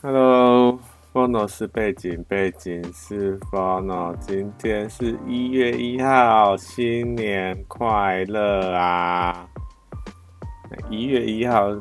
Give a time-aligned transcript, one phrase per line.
[0.00, 4.16] Hello，Fono 是背景，背景是 Fono。
[4.20, 9.48] 今天是一月一号，新年快乐啊！
[10.88, 11.76] 一月一号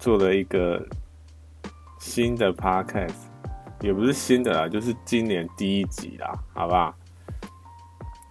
[0.00, 0.84] 做了一个
[2.00, 3.14] 新的 Podcast，
[3.80, 6.92] 也不是新的啦，就是今年第一集啦，好不好？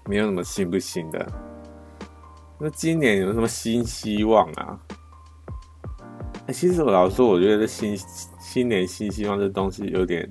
[0.03, 1.25] 没有什么新不新的。
[2.59, 4.77] 那今年有什么新希望啊？
[6.51, 7.97] 其实我老实说，我觉得新
[8.39, 10.29] 新年新希望这东西有点，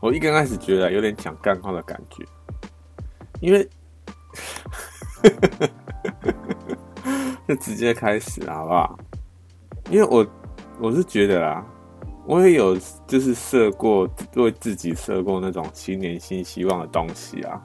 [0.00, 2.24] 我一刚开始觉得有点讲干话的感觉，
[3.40, 3.68] 因为
[7.48, 8.98] 就直接开始了，好不好？
[9.90, 10.26] 因为我
[10.80, 11.64] 我是觉得啦，
[12.26, 17.60] 我也有就是设过为自己设过那种新年新希望的东西啊。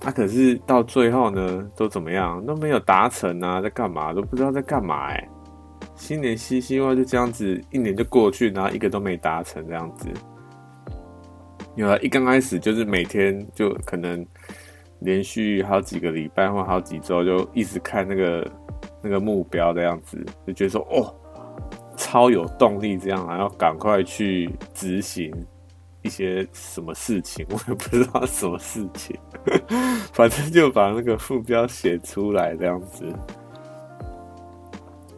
[0.00, 5.28] 他、啊、可是到最后呢，都怎么样都没有达成啊，在干嘛都不知道在干嘛哎、
[6.02, 10.08] 新年新希望就这样子，一年就过去，然后一个都没达成这样子。
[11.76, 14.26] 有了，一刚开始就是每天就可能
[14.98, 18.50] 连续好几个礼拜或好几周，就一直看那个
[19.00, 21.14] 那个目标的样子，就觉得说哦，
[21.96, 25.32] 超有动力这样，然后赶快去执行。
[26.02, 29.16] 一些什么事情，我也不知道什么事情，
[30.12, 33.06] 反正就把那个副标写出来这样子。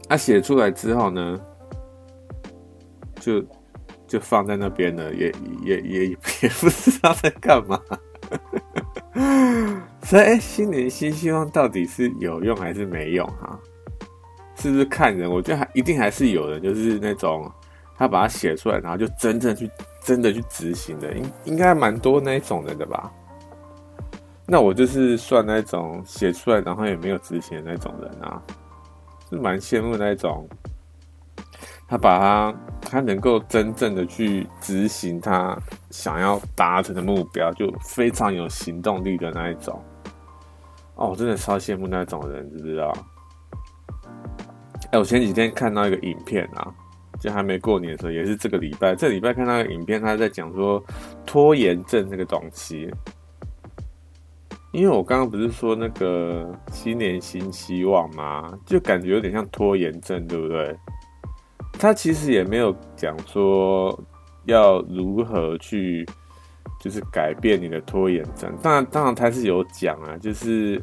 [0.09, 1.41] 他、写出来之后呢，
[3.21, 3.45] 就
[4.07, 6.07] 就放在那边了，也也也
[6.43, 7.81] 也不知道在干嘛。
[10.03, 13.59] 所以，哎，新年新希望到底是有用还是没用哈？
[14.57, 15.31] 是不是看人？
[15.31, 17.51] 我觉得还一定还是有人，就是那种
[17.97, 19.71] 他把它写出来，然后就真正去。
[20.05, 23.11] 真的去执行的，应应该蛮多那一种人的吧？
[24.47, 28.43] 那我就是算那种写出来然后也没有执行的那种人啊，
[29.29, 30.49] 是蛮羡慕那一种，
[31.89, 35.59] 他把他他能够真正的去执行他
[35.91, 39.83] 想要达成的目标，就非常有行动力的那一种。
[40.97, 42.93] 哦，我真的超羡慕那种人，知不知道？
[44.93, 46.75] 哎，我前几天看到一个影片啊。
[47.21, 48.95] 就还没过年的时候，也是这个礼拜。
[48.95, 50.83] 这礼拜看到一个影片，他在讲说
[51.25, 52.93] 拖延症这个东西。
[54.75, 58.53] 因为我刚刚不是说那个新年新希望吗？
[58.67, 60.77] 就感觉有点像拖延症，对不对？
[61.79, 63.97] 他其实也没有讲说
[64.47, 66.05] 要如何去，
[66.81, 68.53] 就是改变你的拖延症。
[68.61, 70.83] 当然，当然他是有讲啊，就是。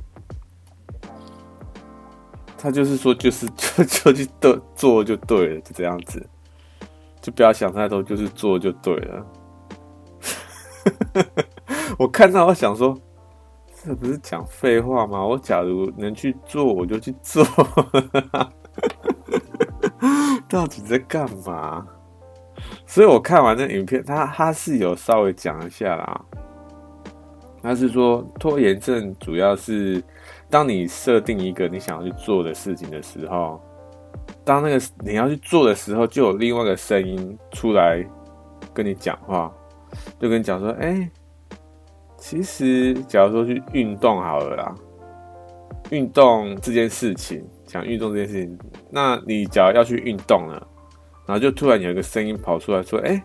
[2.58, 6.23] 他就是说，就是就 就去做做就对了，就这样子，
[7.19, 9.25] 就不要想太多，就是做就对了。
[11.97, 12.96] 我看到我想说，
[13.84, 15.25] 这不是讲废话吗？
[15.25, 17.44] 我假如能去做，我就去做。
[20.47, 21.88] 到底在干嘛？
[22.86, 26.22] 所以我看完那影片，他他是有稍微讲一下啦。
[27.62, 30.03] 他是说拖延症主要是。
[30.50, 33.58] 当你设定一个你想要去做的事情的时候，
[34.44, 38.06] 当那个你要去做的时候，就有另外一个声音出来
[38.74, 39.50] 跟你讲话，
[40.20, 41.09] 就跟你讲说：“哎、
[42.22, 44.76] 其实假如说去运动好了啦，
[45.90, 48.59] 运动这件事情，讲运动这件事情，
[48.92, 50.68] 那你假如要去运动了，
[51.26, 53.20] 然后就突然有一个声音跑出来说：‘哎、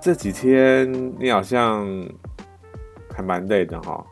[0.00, 1.84] 这几天你好像
[3.12, 4.02] 还蛮累的哈。’”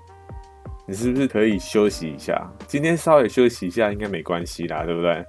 [0.89, 2.49] 你是不是可以休息一下？
[2.67, 5.25] 今天稍微休息一下应该没关系啦，对不对？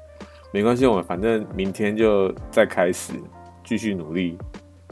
[0.52, 3.14] 没关系，我们反正明天就再开始
[3.64, 4.36] 继续努力，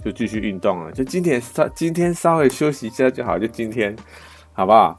[0.05, 0.91] 就继续运动了。
[0.91, 3.93] 就今天稍今天稍微休息一下就好，就今天，
[4.53, 4.97] 好不好？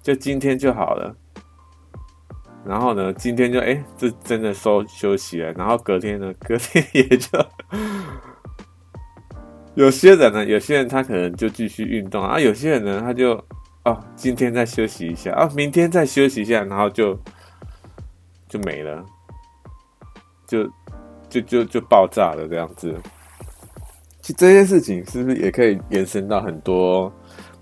[0.00, 1.14] 就今天就好了。
[2.64, 5.52] 然后呢，今天就哎，这真的收休息了。
[5.54, 7.28] 然后隔天呢， 隔天也就
[9.74, 13.44] 有些人呢，有些人他可能就继续运动啊，有些人呢他就。
[13.84, 17.14] 哦，今天再休息一下啊，哦，明天再休息一下，然后就
[18.48, 19.04] 就没了，
[20.46, 20.64] 就
[21.28, 22.98] 就就就爆炸了这样子。
[24.24, 27.12] 其实这件事情是不是也可以延伸到很多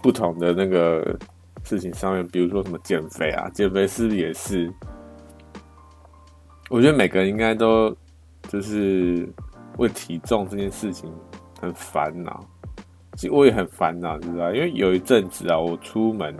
[0.00, 1.18] 不同的那个
[1.64, 2.24] 事情上面？
[2.28, 4.72] 比如说什么减肥啊，减肥是不是也是？
[6.70, 7.92] 我觉得每个人应该都
[8.48, 9.28] 就是
[9.78, 11.12] 为体重这件事情
[11.60, 12.48] 很烦恼。
[13.16, 14.54] 其实我也很烦恼，知道？
[14.54, 16.32] 因为有一阵子啊，我出门，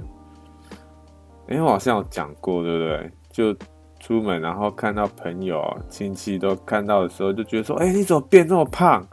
[1.48, 3.10] 因为我好像有讲过，对不对？
[3.32, 3.56] 就
[3.98, 9.04] 出门，然后看到朋友、亲戚都看到的时候，就觉得说：“哎，你怎么变这么胖？”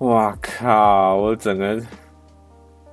[0.00, 1.16] 哇靠！
[1.16, 1.80] 我整个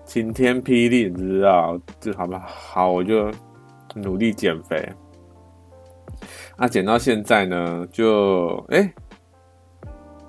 [0.06, 1.80] 晴天霹雳，你知道？
[2.00, 3.32] 就好吧，好，我就
[3.94, 4.88] 努力减肥。
[6.56, 8.94] 啊，减到现在呢，就哎，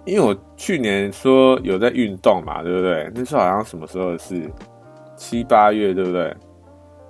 [0.05, 3.11] 因为我去年说有在运动嘛，对不对？
[3.15, 4.51] 那时候好像什么时候是？
[5.17, 6.37] 七八月，对不对？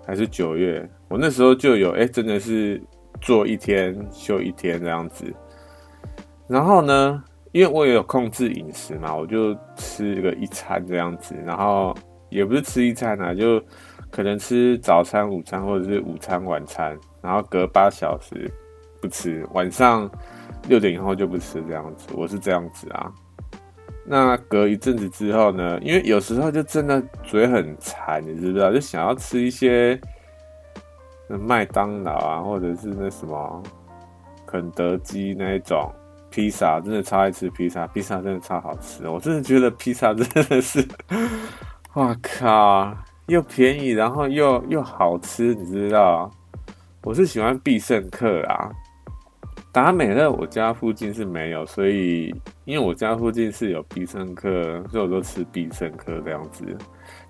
[0.07, 0.87] 还是九月？
[1.09, 2.79] 我那时候就有，哎，真的是
[3.19, 5.25] 做一天休一天这样子。
[6.47, 11.37] 然后呢，因为我也有控制饮食嘛，我就吃个一餐这样子。
[11.47, 11.97] 然后
[12.29, 13.63] 也不是吃一餐啊，就
[14.11, 18.51] 可能吃早餐、午餐或者是午餐、晚餐，然后隔八小时
[19.01, 20.11] 不吃，晚上。
[20.67, 23.13] 六点以后就不吃这样子，我是这样子啊。
[24.05, 25.79] 那隔一阵子之后呢？
[25.81, 28.73] 因为有时候就真的嘴很馋，你知不知道？
[28.73, 30.01] 就想要吃一些
[31.29, 33.63] 麦当劳啊，或者是那什么
[34.47, 35.93] 肯德基那一种
[36.35, 39.09] 披萨，真的超爱吃披萨，披萨真的超好吃。
[39.09, 40.85] 我真的觉得披萨真的是，
[41.93, 42.93] 哇靠，
[43.27, 46.29] 又便宜，然后又又好吃，你知道？
[47.05, 48.69] 我是喜欢必胜客啊。
[49.71, 52.35] 达美乐我家附近是没有，所以
[52.65, 54.51] 因为我家附近是有必胜客，
[54.91, 56.65] 所以我都吃必胜客这样子。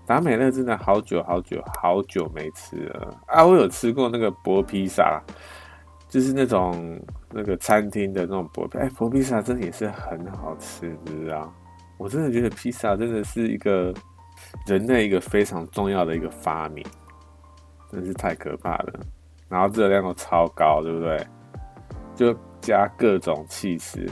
[0.07, 3.45] 达美乐真的好久好久好久没吃了啊！
[3.45, 5.23] 我有吃过那个薄披萨，
[6.15, 6.97] 就是那种
[7.33, 11.53] 那个餐厅的那种薄皮，哎，薄披萨真的也是很好吃，知不知道？
[11.99, 13.93] 我真的觉得披萨真的是一个
[14.65, 16.87] 人类一个非常重要的一个发明，
[17.91, 19.01] 真是太可怕了。
[19.49, 21.27] 然后热量都超高，对不对？
[22.15, 24.07] 就加各种起司，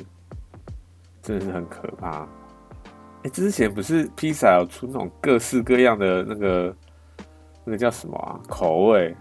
[1.22, 2.26] 真的是很可怕。
[3.22, 6.76] 哎、之前不是披萨有出那种各式各样的那个
[7.64, 9.14] 那个叫什么啊口味？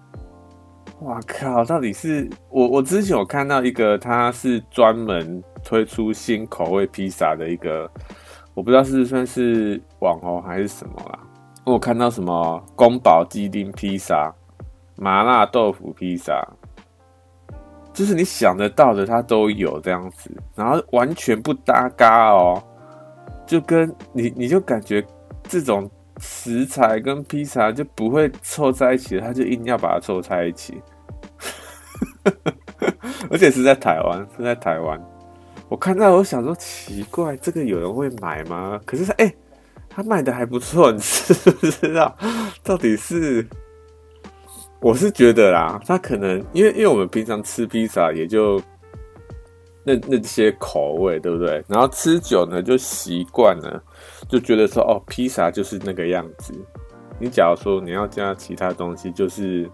[1.02, 1.66] 哇靠！
[1.66, 7.90] 到底是我我之前有看到一个，它是专门推出新口味披萨的一个，
[8.54, 11.20] 我不知道是算是网红还是什么啦。
[11.66, 14.32] 我看到什么宫保鸡丁披萨、
[14.96, 16.48] 麻辣豆腐披萨。
[17.94, 22.64] 就是你想得到的，它都有这样子，然后完全不搭嘎哦，
[23.46, 25.06] 就跟你你就感觉
[25.44, 30.82] 这种食材跟披萨就不会凑在一起，他就硬要把它凑在一起，
[33.30, 35.02] 而且是在台湾，是在台湾。
[35.70, 38.80] 我看到我想说奇怪，这个有人会买吗？
[38.86, 39.34] 可是他哎，
[39.90, 42.16] 他卖的还不错，你知不知道？
[42.64, 43.46] 到底是？
[44.82, 48.60] 我是觉得啦，他可能因为因为我们平常吃披萨也就
[49.84, 51.64] 那那些口味，对不对？
[51.68, 53.82] 然后吃久呢就习惯了，
[54.28, 56.52] 就觉得说哦，披萨就是那个样子。
[57.20, 59.70] 你假如说你要加其他东西，就是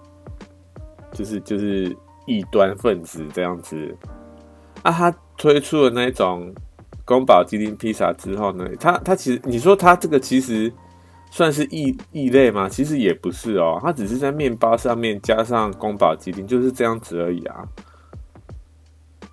[1.14, 1.96] 就是就是
[2.28, 3.98] 异端分子这样子。
[4.84, 6.54] 啊，他推出了那种
[7.04, 10.72] 宫保鸡丁披萨之后呢，他他其实你说他这个其实。
[11.30, 12.70] 算是异异类吗？
[12.70, 17.68] 其实也不是哦，他只是在面包上面加上宫保鸡丁，就是这样子而已啊。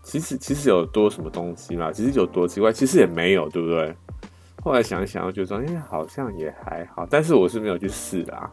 [0.03, 1.93] 其实其实有多什么东西嘛？
[1.93, 2.73] 其实有多奇怪？
[2.73, 3.95] 其实也没有，对不对？
[4.61, 7.07] 后来想一想，我觉得说，哎、好像也还好。
[7.09, 8.51] 但是我是没有去试的啊，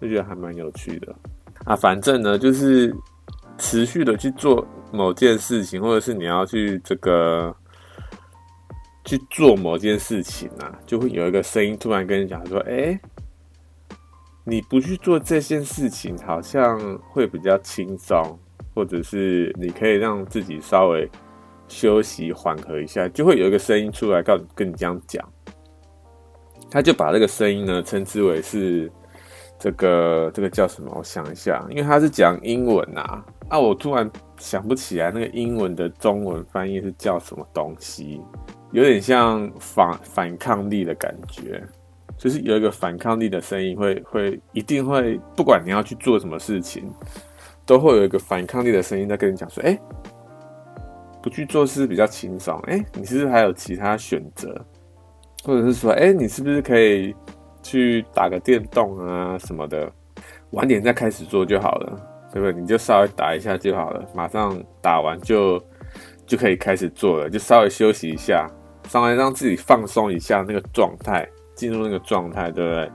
[0.00, 1.14] 就觉得还蛮有趣的
[1.64, 1.76] 啊。
[1.76, 2.92] 反正呢，就是
[3.62, 7.54] 持续的去做某件事情，或者是你要去这个。
[9.04, 12.96] 去做某件事情啊，就会有一个声音突然跟你讲说：“哎、
[14.44, 16.78] 你不去做这件事情，好像
[17.10, 18.38] 会比较轻松，
[18.72, 21.10] 或者是你可以让自己稍微
[21.66, 25.28] 休息缓和一下。”就会有一个声音出来告跟你这样讲。
[26.70, 28.88] 他就把这个声音呢称之为是
[29.62, 30.92] 这个这个叫什么？
[30.96, 38.20] 我想一下，因为他是讲英文啊，啊，我突然想不起来那个英文的中文翻译是叫什么东西。
[38.72, 41.62] 有点像反反抗力的感觉，
[42.18, 46.92] 就是有一个反抗力的声音会，会一定会，不管你要去做什么事情，
[47.64, 49.78] 都会有一个反抗力的声音在跟你讲说：“哎、
[51.22, 52.58] 不去做是比较轻松。
[52.62, 54.60] 欸”哎，你是不是还有其他选择？
[55.44, 57.14] 或者是说：“哎、你是不是可以
[57.62, 59.90] 去打个电动啊什么的，
[60.50, 61.98] 晚点再开始做就好了，
[62.32, 62.60] 对不对？
[62.60, 65.62] 你就稍微打一下就好了，马上打完就
[66.26, 68.48] 就可以开始做了，就稍微休息一下。”
[68.88, 72.90] 稍微让自己放松一下那个状态，进入那个状态，对不对？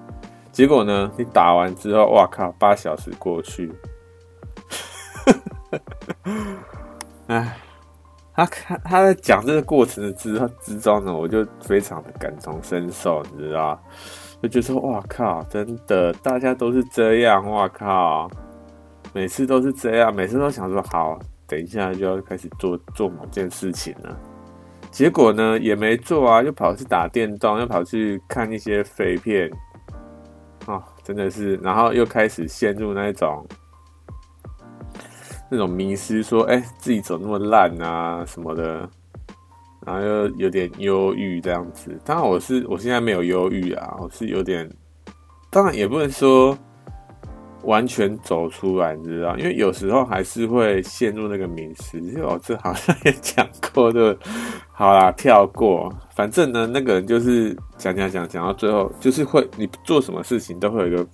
[0.51, 3.71] 结果呢，你打完之后，哇靠，八小时过去，
[7.27, 7.57] 哎，
[8.35, 13.81] 他看他在讲这个过程的之之中呢，我就非常的感同身受，你知道？
[14.41, 18.29] 就觉得，哇靠，真的，大家都是这样，哇靠，
[19.13, 21.17] 每次都是这样，每次都想说，好，
[21.47, 24.15] 等一下就要开始做做某件事情了。
[24.91, 29.51] 结果呢，也没做啊，又跑去打电动，又跑去看一些废片，
[30.65, 33.45] 哦，真的是，然后又开始陷入那种
[35.49, 38.89] 那种迷失，说，哎，自己怎么那么烂啊什么的，
[39.87, 41.97] 然后又有点忧郁这样子。
[42.03, 44.69] 当然我是我现在没有忧郁啊，我是有点，
[45.49, 46.57] 当然也不能说
[47.63, 52.01] 完全走出来，你知道，因为有时候还是会陷入那个迷思。
[52.01, 54.17] 其实我这好像也讲过的，
[54.73, 55.89] 好啦，跳过。
[56.13, 61.07] 反正呢，那个人就是讲讲讲讲到最后，就是会你做什么事情都会有一个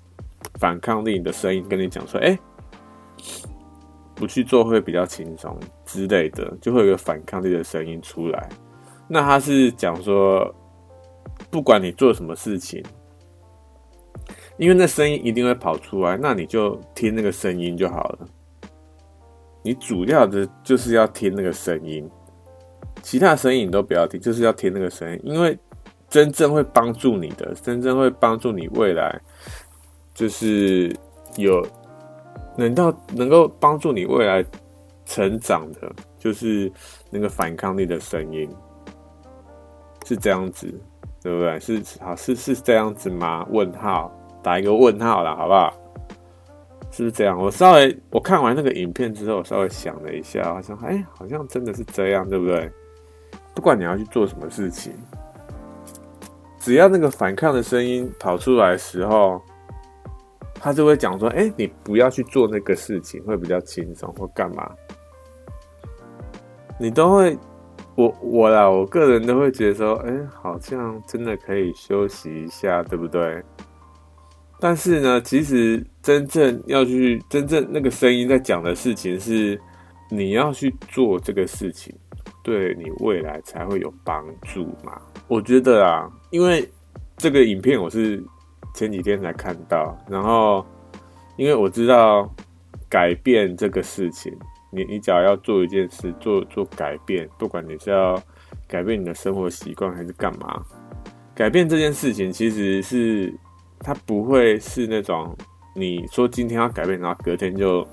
[0.59, 2.37] 反抗力的声音跟你讲说，哎、
[4.15, 8.49] 不去做会比较轻松之类的，就会有个反抗力的声音出来。
[9.07, 10.53] 那他是讲说，
[11.49, 12.83] 不管你做什么事情，
[14.57, 18.19] 因为那声音一定会跑出来，那你就听那个声音就好了。
[19.63, 22.09] 你主要的就是要听那个声音，
[23.01, 25.57] 其他声音你都不要听，就是要听那个声音，因为
[26.09, 29.19] 真正会帮助你的，真正会帮助你未来，
[30.13, 30.95] 就是
[31.37, 31.65] 有。
[32.55, 34.45] 能到能够帮助你未来
[35.05, 36.71] 成长的，就是
[37.09, 38.49] 那个反抗力的声音，
[40.05, 40.67] 是这样子，
[41.21, 41.59] 对不对？
[41.59, 43.45] 是好是是这样子吗？
[43.49, 45.73] 问号，打一个问号啦，好不好？
[46.91, 47.37] 是不是这样？
[47.37, 52.71] 我稍微我看完那个影片之后，我稍微想了一下，好像哎，好像真的是这样，对不对？
[53.55, 54.93] 不管你要去做什么事情，
[56.59, 59.41] 只要那个反抗的声音跑出来的时候。
[60.63, 64.71] 他就会讲说：“哎、你不要去做那个事情，会比较轻松，或干嘛？
[66.79, 67.37] 你都会，
[67.95, 73.43] 我我啦，我个人都会觉得说，哎、好像真的可以休息一下，对不对？
[74.57, 79.59] 但是呢，其实真正要去，真正那个声音在讲的事情是，
[80.09, 81.93] 你要去做这个事情，
[82.41, 85.01] 对你未来才会有帮助嘛。
[85.27, 86.65] 我觉得啊，因为
[87.17, 88.23] 这个影片我是。
[88.73, 90.65] 前几天才看到，然后
[91.37, 92.27] 因为我知道
[92.89, 94.35] 改变这个事情，
[94.71, 98.21] 你你只要要做一件事，做做改变，不管你是要
[98.67, 100.63] 改变你的生活习惯还是干嘛，
[101.35, 103.33] 改变这件事情其实是
[103.79, 105.35] 它不会是那种
[105.75, 107.87] 你说今天要改变，然后隔天就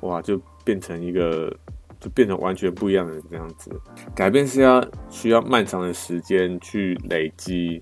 [0.00, 1.54] 哇就变成一个
[2.00, 3.70] 就变成完全不一样的这样子。
[4.14, 7.78] 改变是要需要漫长的时间去累积，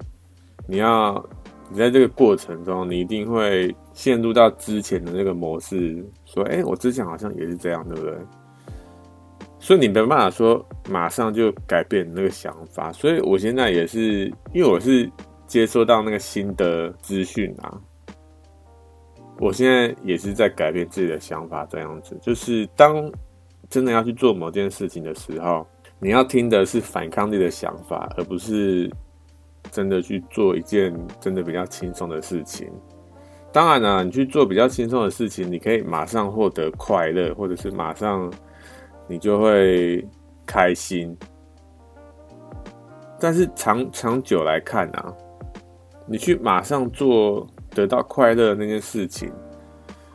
[0.66, 1.24] 你要。
[1.72, 8.12] 你在这个过程中，你一定会陷入到之前的那个模式，说：“哎，我之前好像也是这样，对不对？”
[9.60, 12.90] 所以你没办法说马上就改变那个想法。
[12.92, 15.08] 所以我现在也是，因为我是
[15.46, 17.80] 接收到那个新的资讯啊，
[19.38, 21.64] 我现在也是在改变自己的想法。
[21.70, 23.08] 这样子，就是当
[23.68, 25.64] 真的要去做某件事情的时候，
[26.00, 28.90] 你要听的是反抗力的想法，而不是。
[29.70, 32.70] 真的去做一件真的比较轻松的事情，
[33.52, 38.32] 当然了，你去做比较轻松的事情，你可以马上获得快乐，或者是马上
[39.06, 40.06] 你就会
[40.46, 41.16] 开心。
[43.18, 45.14] 但是长长久来看啊，
[46.06, 49.30] 你去马上做得到快乐那件事情，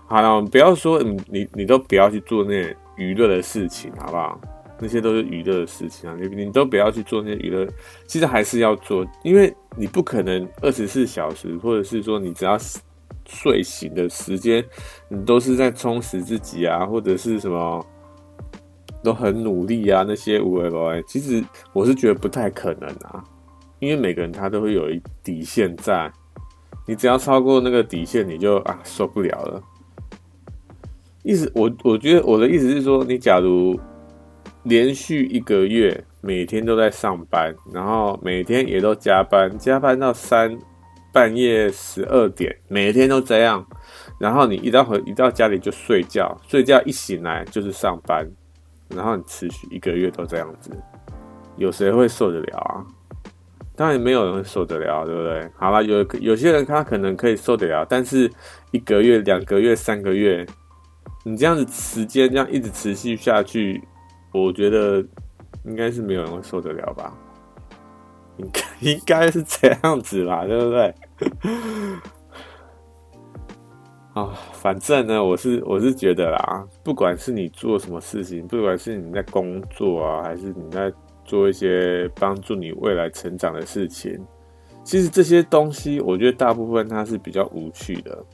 [0.07, 4.39] 好了，我们不要说你你你都不要去做那娱乐的事情，好不好？
[4.85, 7.67] 那些都是娱乐的事情啊，你你都不要去做那些娱乐，
[8.05, 12.55] 其实还是要做，因为你不可能二十四小时，或者是说你只要
[13.25, 14.63] 睡醒的时间，
[15.09, 17.83] 你都是在充实自己啊，或者是什么
[19.03, 23.23] 都很努力啊，那些无为无为，其实我是觉得不太可能啊，
[23.79, 26.13] 因为每个人他都会有一底线在，
[26.85, 29.63] 你只要超过那个底线，你就啊受不了了。
[31.23, 33.75] 意思我我觉得我的意思是说，你假如。
[34.65, 40.57] 连续一个月，每天都在上班，然后每天也都加班，加班到三
[41.13, 43.63] 半夜十二点，每天都这样。
[44.19, 48.27] 然后你一到回一到家里就睡觉，睡觉一醒来就是上班，
[48.89, 50.71] 然后你持续一个月都这样子，
[51.57, 52.81] 有谁会受得了啊？
[53.75, 55.47] 当然没有人会受得了，对不对？
[55.57, 58.27] 好了，有有些人他可能可以受得了，但是
[58.71, 60.43] 一个月、两个月、三个月，
[61.23, 63.79] 你这样子时间这样一直持续下去。
[64.43, 64.97] 我觉得
[65.63, 67.13] 应该是没有人会受得了吧，
[68.37, 70.93] 应该应该是这样子啦，对不对？
[74.13, 80.91] 啊，反正呢，我是我是觉得啦，不管是你做什么事情，不管是你在工作啊，还是你在
[81.23, 84.17] 做一些帮助你未来成长的事情，
[84.83, 88.25] 其实这些东西，我觉得大部分它是比较无趣的。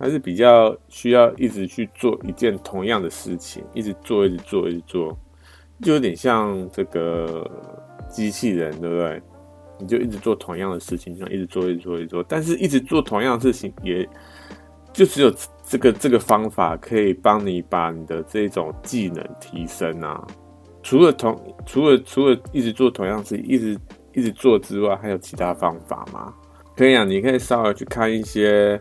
[0.00, 5.16] 还是比较需要一直去做一件同样的事情，一直做，一直做，一直做，
[5.82, 7.48] 就有点像这个
[8.08, 9.22] 机器人，对不对？
[9.78, 12.24] 你就一直做同样的事情，像一直做，一直做，一直做。
[12.26, 14.08] 但是，一直做同样的事情，也
[14.92, 15.30] 就只有
[15.64, 20.26] 这个这个方法可以帮你把你的这种技能提升啊。
[20.82, 23.78] 除了同除了除了一直做同样事，一直
[24.14, 26.32] 一直做之外，还有其他方法吗？
[26.74, 28.80] 可以啊，你可以稍微去看一些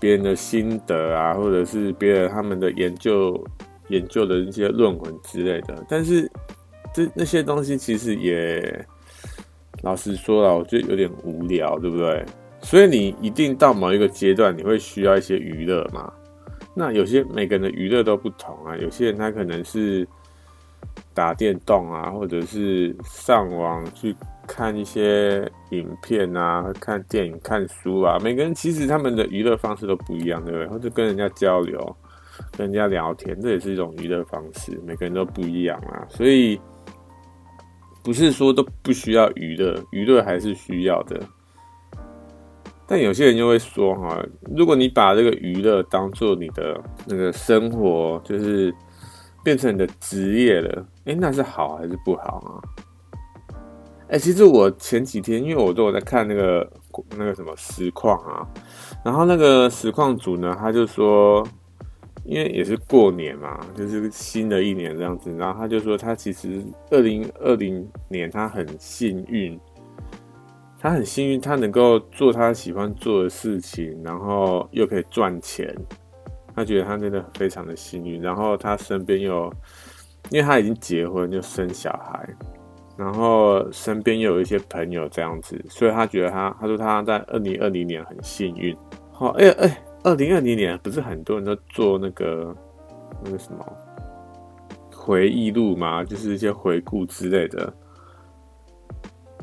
[0.00, 3.42] 别人的心得啊，或者是别人他们的研究
[3.88, 5.84] 研究的一些论文之类的。
[5.88, 6.30] 但是
[6.94, 8.86] 这那些东西其实也
[9.82, 12.24] 老实说了，我觉得有点无聊，对不对？
[12.62, 16.12] 所以你一定到某一个阶段，你会需要一些娱乐嘛？
[16.74, 20.06] 那有些每个人的娱乐都不同啊，有些人他可能是
[21.12, 24.14] 打电动啊，或者是上网去
[24.46, 28.18] 看一些影片啊，看电影、看书啊。
[28.22, 30.66] 每个人其实他们的娱乐方式都不一样，对不对？
[30.68, 31.78] 或者跟人家交流、
[32.56, 34.80] 跟人家聊天，这也是一种娱乐方式。
[34.86, 36.60] 每个人都不一样啊，所以
[38.02, 41.20] 不是说都不需要娱乐，娱乐还是需要的。
[42.86, 44.20] 但有些人就会说哈，
[44.56, 48.74] 如果你把这个娱乐当做你的那个生活，就是
[49.42, 52.50] 变成你的职业了，哎，那是好还是不好啊？
[54.08, 56.68] 哎，其实我前几天，因为我都有在看那个
[57.16, 58.46] 那个什么实况啊，
[59.04, 61.46] 然后那个实况组呢，他就说，
[62.24, 69.58] 因为也是过年嘛，就是新的一年这样子，然后他就说，他其实二零二零年他很幸运。
[70.82, 75.76] 他很幸运，他能够做他喜欢做的事情，然后又可以赚钱。
[76.60, 78.20] 他觉得他真的非常的幸运。
[78.20, 79.50] 然后他身边又，
[80.30, 82.28] 因为他已经结婚，就生小孩，
[82.96, 88.76] 然后身边又有一些朋友这样子，所以他觉得他，他说他在二零二零年很幸运。
[89.10, 92.54] 好，哎哎，二零二零年不是很多人都做那个
[93.24, 93.64] 那个什么
[94.94, 96.04] 回忆录吗？
[96.04, 97.72] 就是一些回顾之类的。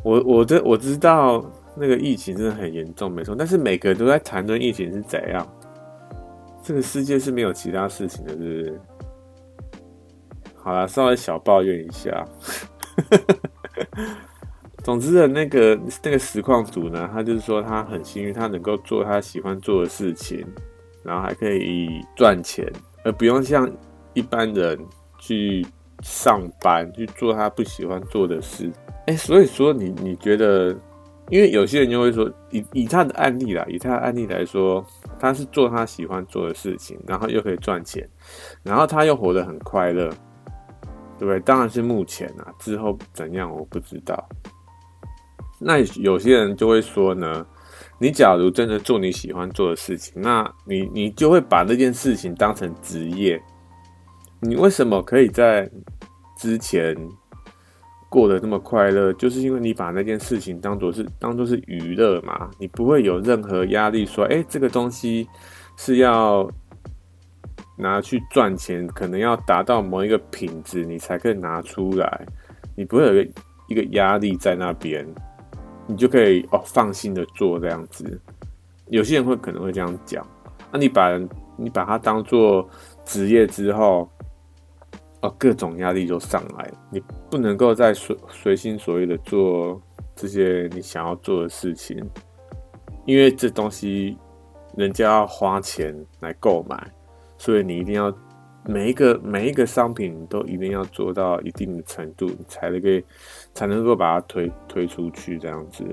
[0.04, 1.44] 我我这我知道
[1.76, 3.36] 那个疫情真的很严重，没错。
[3.36, 5.46] 但是每个人都在谈论疫情是怎样，
[6.68, 8.82] 这个世界是没有其他事情的，是不是？
[10.54, 12.28] 好啦，稍微小抱怨一下。
[14.84, 20.46] 总之的那个那个实况组呢，他就是说他很幸运，他能够做他喜欢做的事情，
[21.04, 22.70] 然后还可以赚钱，
[23.06, 23.72] 而不用像
[24.14, 24.78] 一般人
[25.18, 25.66] 去
[26.04, 28.70] 上班去做他不喜欢做的事。
[29.06, 30.76] 哎，所以说你你觉得，
[31.30, 34.86] 因为有些人就会说，以以他的案例啦，以他的案例来说，
[35.20, 38.08] 他是做他喜欢做的事情，然后又可以赚钱，
[38.64, 40.10] 然后他又活得很快乐，
[41.20, 41.40] 对不对？
[41.42, 44.30] 当然是目前啊，之后怎样我不知道。
[45.60, 47.46] 那有些人就会说呢，
[48.00, 53.42] 你假如真的做你喜欢做的事情，那你你就会把这件事情当成职业，
[54.40, 55.70] 你为什么可以在
[56.38, 56.96] 之前？
[58.10, 65.28] 过得那么快乐，就是因为你把那件事情当做是当做是娱乐嘛，你不会有任何压力，说，哎，这个东西
[65.76, 66.50] 是要
[67.78, 72.26] 拿去赚钱，可能要达到某一个品质，你才可以拿出来，
[72.76, 73.32] 你不会有一个
[73.68, 75.06] 一个压力在那边，
[75.86, 78.20] 你就可以哦放心的做这样子。
[78.88, 80.26] 有些人会可能会这样讲，
[80.72, 81.18] 那你把
[81.58, 82.68] 你把它当做
[83.06, 84.10] 职业之后。
[85.22, 89.82] 哦，各种压力就上来了，你不能够再随随心所欲的做
[90.16, 91.98] 这些你想要做的事情，
[93.06, 94.16] 因为这东西
[94.76, 96.92] 人家要花钱来购买，
[97.36, 98.16] 所以你一定要
[98.64, 102.88] 每一个每一个商品都一定要做到一定的程度，你才能够
[103.56, 105.84] 才能够把它推推出去这样子。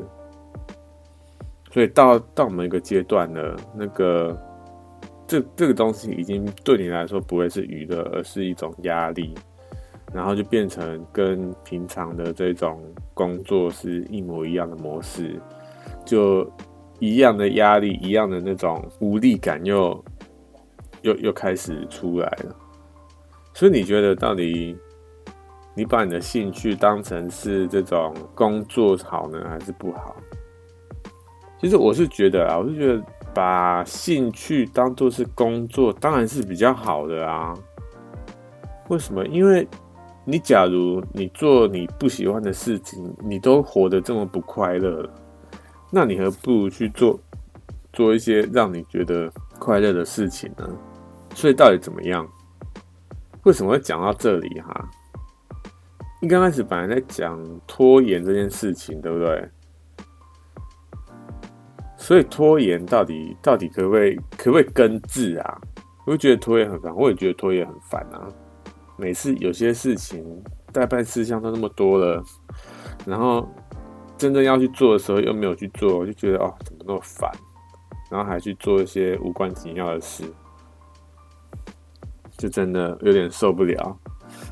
[1.72, 4.38] 所以到到某一个阶段了，那个。
[5.26, 9.34] 这这个东西已经对你来说不会是娱乐，而是一种压力，
[10.12, 12.78] 然后就变成跟平常的这种
[13.14, 15.40] 工作是一模一样的模式，
[16.04, 16.46] 就
[16.98, 20.04] 一样的压力，一样的那种无力感又
[21.02, 22.54] 又又开始出来了。
[23.54, 24.76] 所以你觉得到底
[25.74, 30.14] 你把你的兴趣当成是这种工作好呢，还是不好？
[31.60, 33.02] 其实我是觉得啊，我是觉得。
[33.34, 37.52] 把兴趣当做是工作，当然是比较好的啊。
[38.88, 39.26] 为什么？
[39.26, 39.66] 因为
[40.24, 45.08] 你假如你做你不喜欢的事情，你都活得这么不快乐，
[45.90, 47.18] 那你何不如去做
[47.92, 50.68] 做一些让你觉得快乐的事情呢？
[51.34, 52.26] 所以到底怎么样？
[53.42, 54.88] 为什么会讲到这里哈？
[56.20, 59.48] 一刚开始本来在讲拖延这件事情，对不对？
[62.04, 65.58] 所以拖延到底到底可不可以可不可以根治啊？
[66.04, 68.28] 我就觉得拖延很烦，我也觉得拖延很烦啊。
[68.98, 70.22] 每次有些事情
[70.70, 72.22] 待办事项都那么多了，
[73.06, 73.48] 然后
[74.18, 77.30] 真正要去做的时候又没有去做，我就觉得哦，怎么那么烦？
[78.10, 80.24] 然后还去做一些无关紧要的事，
[82.36, 83.98] 就真的有点受不了。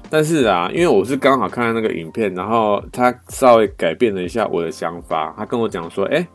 [0.09, 5.35] 但是啊，因为我是刚好看到那个影片，然后他稍微改变了一下我的想法。
[5.37, 6.27] 他跟我讲说：“哎，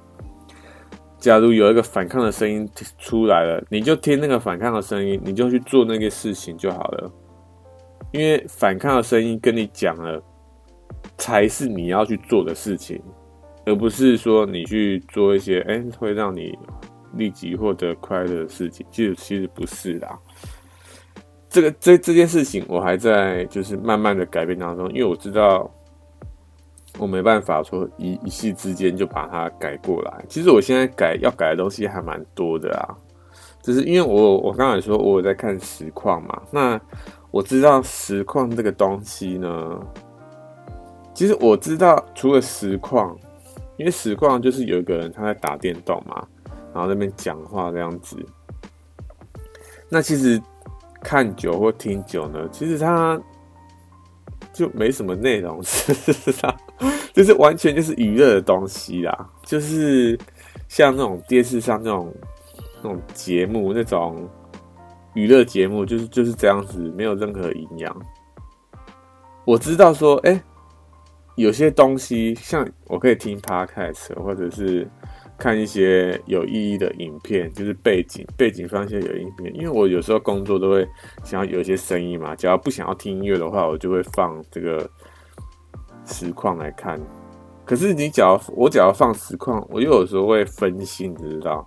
[1.20, 7.12] 假如有一个反抗的声音出来了，你就听那个反抗的声音，你就去做那个事情就好了。
[8.12, 10.22] 因为反抗的声音跟你讲了，
[11.18, 13.02] 才是你要去做的事情，
[13.66, 16.58] 而不是说你去做一些哎会让你
[17.16, 18.86] 立即获得快乐的事情。
[18.92, 20.08] 其实其实不是的。”
[21.50, 25.70] 这个这这件事情，我还在就是慢慢的改变当中，因为我知道
[26.98, 30.26] 我没办法说一一夕之间就把它改过来。
[30.28, 32.96] 其实我现在改要改的东西还蛮多的啊，
[33.62, 36.80] 就是因为我我刚才说我在看实况嘛，那
[37.32, 39.80] 我知道实况这个东西呢，
[41.14, 43.18] 其实我知道除了实况，
[43.78, 46.28] 因为实况就是有一个人他在打电动嘛，
[46.74, 48.16] 然后那边讲话这样子，
[49.90, 50.42] 那其实。
[51.00, 53.18] 看久或听久呢，其实他
[54.52, 56.54] 就没什么内容，事实上
[57.18, 60.16] 就是完全就是娱乐的东西啦，就是
[60.68, 62.14] 像那种电视上那种
[62.76, 64.30] 那种节目，那种
[65.16, 68.02] 娱乐节目，就是就是这样子，没有任何营养。
[69.46, 70.40] 我知道说，哎、
[71.38, 74.88] 有些东西像我可以听 Podcast 或者是。
[75.40, 80.84] 看一些有意义的影片，就是背景背景放一些有影片，因为我有时候工作都会
[81.24, 82.36] 想要有一些声音嘛。
[82.36, 84.90] 只要不想要听音乐的话，我就会放这个
[86.08, 87.00] 实况来看。
[87.64, 91.64] 可是你只要我只要放实况，我又有时候会分心，你知道？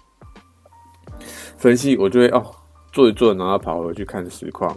[1.56, 2.44] 分析我就会哦
[2.90, 4.76] 做一做，然后跑回去看实况。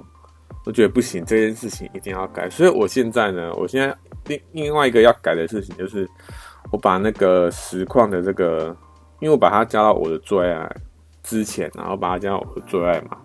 [0.66, 2.50] 我觉得不行，这件事情一定要改。
[2.50, 3.98] 所以我现在呢，我现在
[4.28, 6.08] 另另外一个要改的事情就是。
[6.72, 8.76] 我把那个实况的这个，
[9.20, 10.76] 因为我把它加到我的最爱
[11.22, 13.18] 之前，然后把它加到我的最爱嘛。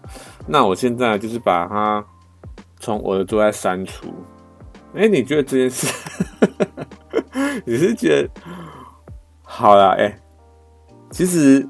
[0.47, 2.05] 那我现在就是把它
[2.79, 4.13] 从我的最爱删除。
[4.95, 5.87] 哎、你觉得这件事？
[7.65, 8.31] 你是觉得
[9.43, 9.95] 好啦？
[9.99, 10.19] 哎、
[11.11, 11.67] 其实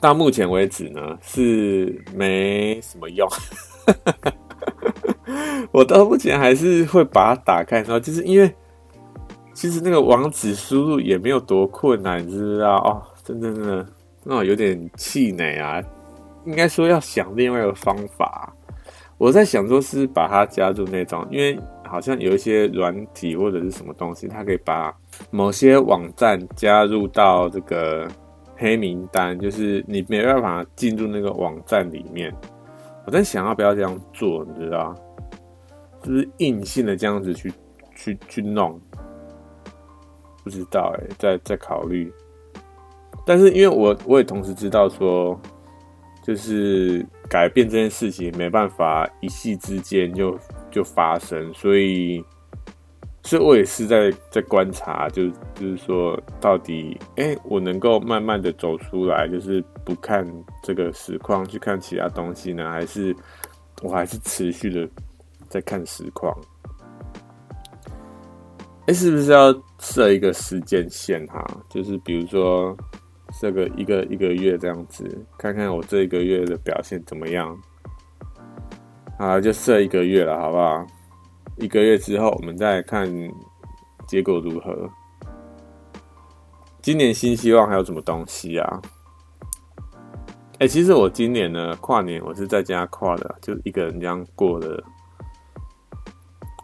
[0.00, 3.28] 到目前为止呢，是没什么用。
[5.72, 8.54] 我到目前还是会把它打开，然后就是因为。
[9.54, 12.76] 其实那个网址输入也没有多困难，你知不知道？
[12.76, 13.86] 哦，真的真的，
[14.22, 15.82] 那我有点气馁啊。
[16.44, 18.52] 应该说要想另外一个方法。
[19.18, 24.94] 我在想说是把它加入那种，因为好像有一些软体或者是什么东西，它可以把
[25.30, 28.06] 某些网站加入到这个
[28.56, 32.34] 黑名单，就是你没办法进入那个网站里面。
[33.06, 34.94] 我在想要不要这样做，你知道？
[36.02, 37.52] 就是硬性的这样子去
[37.94, 38.80] 去去弄。
[40.44, 42.12] 不知道哎、在在考虑，
[43.26, 45.36] 但是因为我我也同时知道说，
[46.22, 50.38] 就是改变这件事情没办法一夕之间就
[50.70, 52.24] 就发生，所以，
[53.22, 60.26] 所以我也是在在观察，就就是说到底，哎、我能够慢慢的走出来，就是不看
[60.62, 63.14] 这个实况去看其他东西呢，还是
[63.82, 64.88] 我还是持续的
[65.48, 66.32] 在看实况？
[68.86, 71.44] 哎、是不是要设一个时间线哈？
[71.68, 72.76] 就是比如说
[73.38, 75.04] 设个一个一个月这样子，
[75.38, 77.56] 看看我这一个月的表现怎么样。
[79.18, 80.86] 啊，就设一个月了，好不好？
[81.56, 83.10] 一个月之后我们再看
[84.06, 84.88] 结果如何。
[86.82, 88.80] 今年新希望还有什么东西啊？
[90.58, 94.82] 哎、其实我今年呢，跨年我是在家跨的，就一个人这样过的。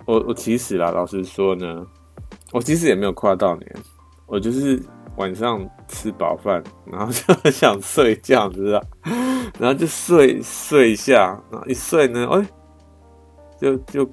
[0.06, 1.87] 我我其实啦，老实说呢。
[2.52, 3.76] 我其实也没有跨到年，
[4.26, 4.78] 我就是
[5.16, 8.83] 晚上吃饱饭，然后就很想睡觉，知道？
[9.61, 12.46] 然后就睡睡一下，然后一睡呢，哎，
[13.61, 14.11] 就就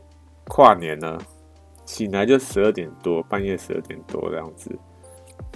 [0.48, 1.18] 跨年了，
[1.86, 4.78] 醒来就十二点多，半夜十二点多这样子。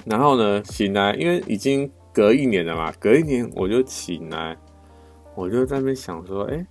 [0.06, 4.58] 然后呢，醒来因为已经隔一年了嘛，隔一年我就醒来，
[5.36, 6.66] 我就在那边想说，哎，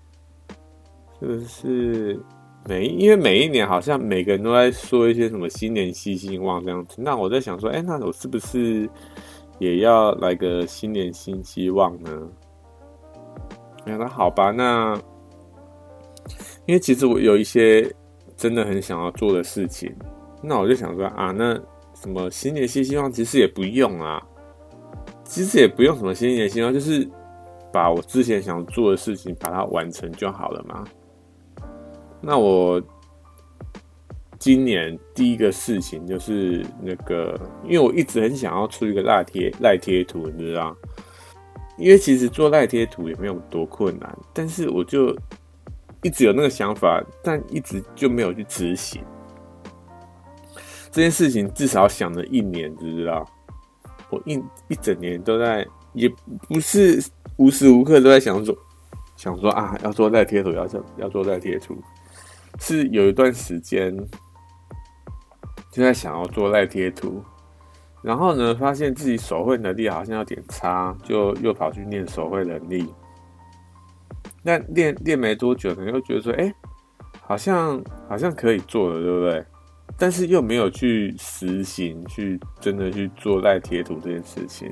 [1.21, 2.21] 是不是？
[2.65, 8.89] 每因为每一年好像每个人都在说一些什么新年新希望这样子，那我在想说，哎、那我是不是
[9.63, 12.29] 也要来个新年新希望呢？
[13.85, 15.01] 那好吧，那
[16.67, 17.89] 因为其实我有一些
[18.37, 19.95] 真的很想要做的事情，
[20.43, 21.55] 那我就想说啊，那
[21.95, 24.21] 什么新年新希望其实也不用啊，
[25.23, 27.09] 其实也不用什么新年新希望，就是
[27.73, 30.85] 把我之前想做的事情把它完成就好了嘛。
[32.21, 32.83] 那我
[34.43, 40.77] 今年第一个事情就是那个，因为我一直很想要出一个赖贴赖贴图，你知道？
[41.79, 45.17] 因为其实做赖贴图也没有多困难，但是我就
[46.03, 49.01] 一直有那个想法，但一直就没有去执行。
[50.91, 53.25] 这件事情至少想了一年，知不知道？
[54.11, 56.13] 我一一整年都在，也
[56.49, 57.01] 不是
[57.37, 58.53] 无时无刻都在想说，
[59.17, 61.81] 想说啊，要做赖贴图，要做要做赖贴图，
[62.59, 63.97] 是有一段时间
[65.73, 67.25] 就在想要做赖贴图，
[68.03, 72.87] 然后呢，发现自己手绘能力好像有点差，就又跑去练手绘能力。
[74.43, 76.53] 那练练没多久呢，又觉得说，哎，
[77.23, 79.45] 好像好像可以做了，对不对？
[79.97, 84.71] 但是又没有去实行，去真的去做赖贴图这件事情，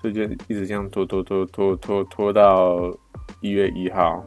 [0.00, 2.78] 所以就一直这样拖拖拖拖拖拖到
[3.40, 4.24] 一月一号。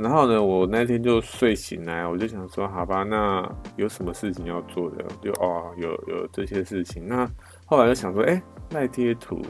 [0.00, 5.04] 然后呢，我那天就睡醒来，我就想说，好吧，那有什么事情要做的？
[5.20, 7.04] 就哦，有有这些事情。
[7.04, 7.28] 那
[7.66, 9.42] 后来就想说，哎，赖贴图，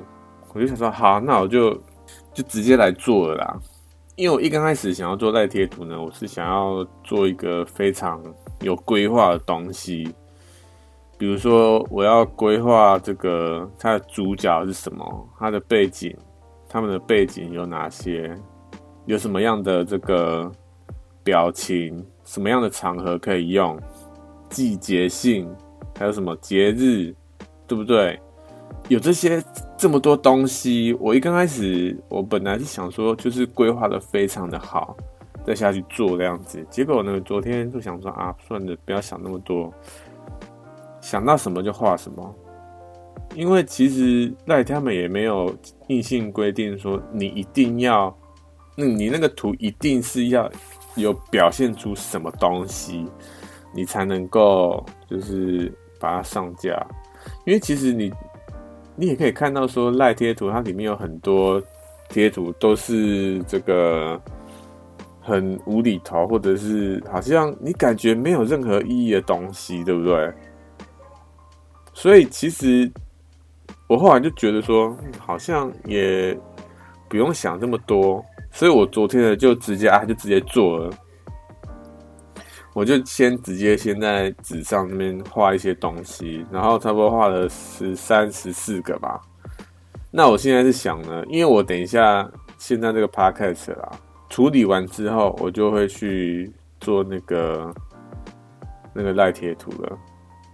[0.54, 1.74] 我就想说，好，那我就
[2.32, 3.58] 就直接来做了啦。
[4.16, 8.20] 因为我一刚开始想要做赖贴图呢，我是想要做一个非常
[8.62, 10.12] 有规划的东西，
[11.18, 16.16] 比如说我要规划这个它的主角是什么，它的背景，
[16.68, 18.34] 他们的背景有哪些，
[19.08, 20.52] 有什么样的这个
[21.24, 23.74] 表情，什么样的场合可以用，
[24.50, 25.48] 季节性，
[25.98, 27.14] 还有什么节日，
[27.66, 28.20] 对不对？
[28.88, 29.42] 有这些
[29.78, 34.94] 这么多东西，我一刚开始我本来是想说，就是规划的非常的好。
[35.42, 37.18] 再下去做这样子，结果呢？
[37.22, 39.72] 昨天就想说啊，算了，不要想那么多，
[41.00, 42.34] 想到什么就画什么。
[43.34, 45.54] 因为其实赖他们也没有
[45.86, 48.14] 硬性规定说你一定要，
[48.78, 50.48] 那你那个图一定是要
[50.94, 53.04] 有表现出什么东西，
[53.74, 56.70] 你才能够就是把它上架。
[57.44, 58.12] 因为其实你
[58.94, 61.60] 你也可以看到说赖贴图它里面有很多
[62.08, 64.20] 贴图都是这个。
[65.20, 70.32] 很无厘头，或者是好像你感觉没有任何意义的东西，对不对？
[71.92, 72.90] 所以其实
[73.86, 76.34] 我后来就觉得说，好像也
[77.10, 78.24] 不用想这么多。
[78.58, 80.90] 所以我昨天呢，就直接啊，就直接做了。
[82.72, 89.20] 我就先直接先在纸上面画一些东西，然后差不多画了十三、十四个吧。
[90.10, 93.92] 那我现在是想呢，因为我等一下现在这个 podcast 啦。
[94.28, 97.72] 处理完之后，我就会去做那个
[98.92, 99.96] 那个赖贴图了。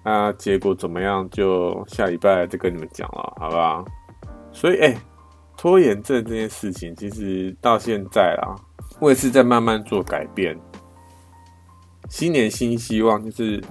[0.05, 1.27] 那结果怎么样？
[1.31, 3.83] 就下礼拜再跟你们讲了，好不好？
[4.53, 4.95] 所以，哎、
[5.65, 8.53] 拖延症这件事情，其实到现在啊，
[9.01, 10.55] 我也是在慢慢做改变。
[12.11, 13.65] 新年新希望，就是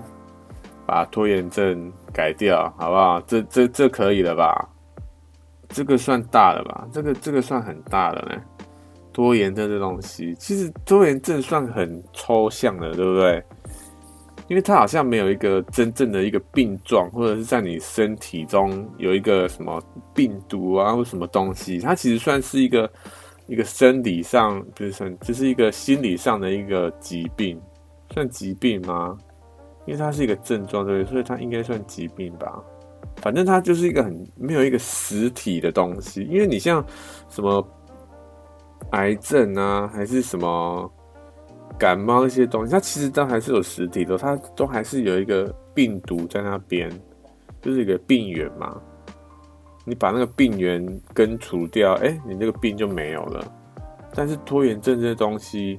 [0.87, 3.21] 把拖延症改掉，好不好？
[3.27, 4.67] 这、这、这可以了吧？
[5.69, 6.87] 这个算大了吧？
[6.91, 8.41] 这个、这个算很大的呢。
[9.13, 13.43] 拖延症这东西，其实拖延症算很抽象的，对不对？
[14.47, 19.81] 因为它好像没有一个真正的一个病状，或者是在你身体中有一个什么
[20.13, 22.91] 病毒啊，或什么东西，它其实算是一个
[23.47, 27.59] 一个生理上，就是算就是一个心理上的一个疾病，
[28.11, 29.17] 算疾病吗？
[29.85, 31.03] 因为它是一个症状，对？
[31.05, 32.61] 所以它应该算疾病吧。
[33.17, 36.85] 反正它就是一个很没有一个实体的东西，因为你像
[37.29, 37.65] 什么。
[38.91, 40.91] 癌症啊，还是什么
[41.77, 46.89] 感冒一些东西，它其实都还是有实体的，它都还是有一个病毒在那边，
[47.61, 48.79] 就是一个病源嘛。
[49.85, 53.45] 你把那个病源根除掉，哎、你这个病就没有了。
[54.13, 55.77] 但是拖延症这些东西，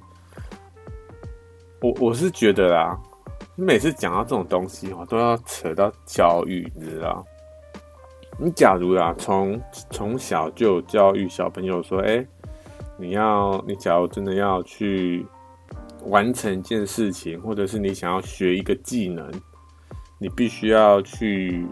[1.81, 2.99] 我我是觉得啦，
[3.57, 7.25] 你每次讲到这种东西，我都要扯到教育，你知道？
[8.37, 9.59] 你假如啊，从
[9.91, 12.27] 从小就有教育小朋友说，哎、
[12.99, 15.25] 你要，你假如真的要去
[16.07, 19.31] 完成一件事情，或者是你想要学一个技能，
[20.19, 21.67] 你必须要去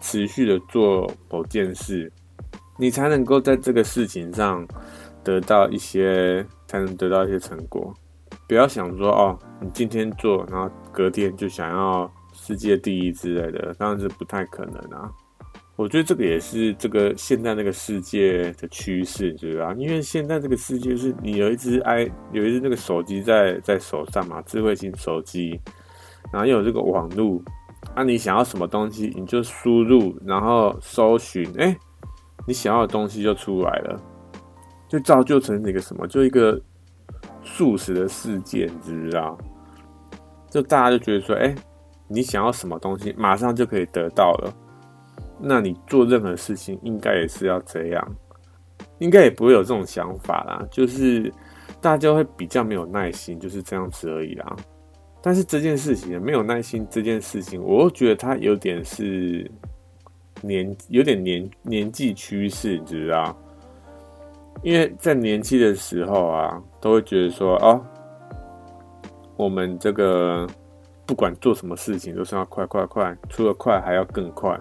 [0.00, 2.12] 持续的做某件事，
[2.78, 4.66] 你才能够在这个事情上
[5.24, 7.92] 得到一些，才能得到一些成果。
[8.48, 15.10] 不要想说哦，你今天做，然后隔天就想要世界第一之类的，当然是不太可能啊。
[15.76, 19.74] 我觉得这个也是这个现在那个世界的趋势，对吧？
[19.76, 25.60] 因为现在这个世界是你有一只 i 有一只那个手机在在手上嘛，智慧型手机，
[26.32, 27.42] 然后有这个网络，
[27.94, 31.76] 那、啊、你想要什么东西，你就输入，然后搜寻，哎，
[32.46, 34.00] 你想要的东西就出来了，
[34.88, 36.58] 就造就成一个什么，就一个
[37.44, 39.36] 速食的世界，你知道？
[40.50, 41.54] 就大家就觉得说，哎，
[42.08, 44.50] 你想要什么东西，马上就可以得到了。
[45.38, 48.16] 那你做任何事情应该也是要这样，
[48.98, 50.66] 应该也不会有这种想法啦。
[50.70, 51.32] 就是
[51.80, 54.56] 大家会比较没有耐心，就是这样子而已啦。
[55.22, 59.50] 但是这件事情没有耐心，这件事情，我又觉得它有点是
[60.40, 63.36] 年有点年年纪趋势，你知道？
[64.62, 67.84] 因为在年轻的时候啊，都会觉得说哦，
[69.36, 70.46] 我们这个
[71.04, 74.58] 不管做什么事情都是要快快快，除了快还要更快，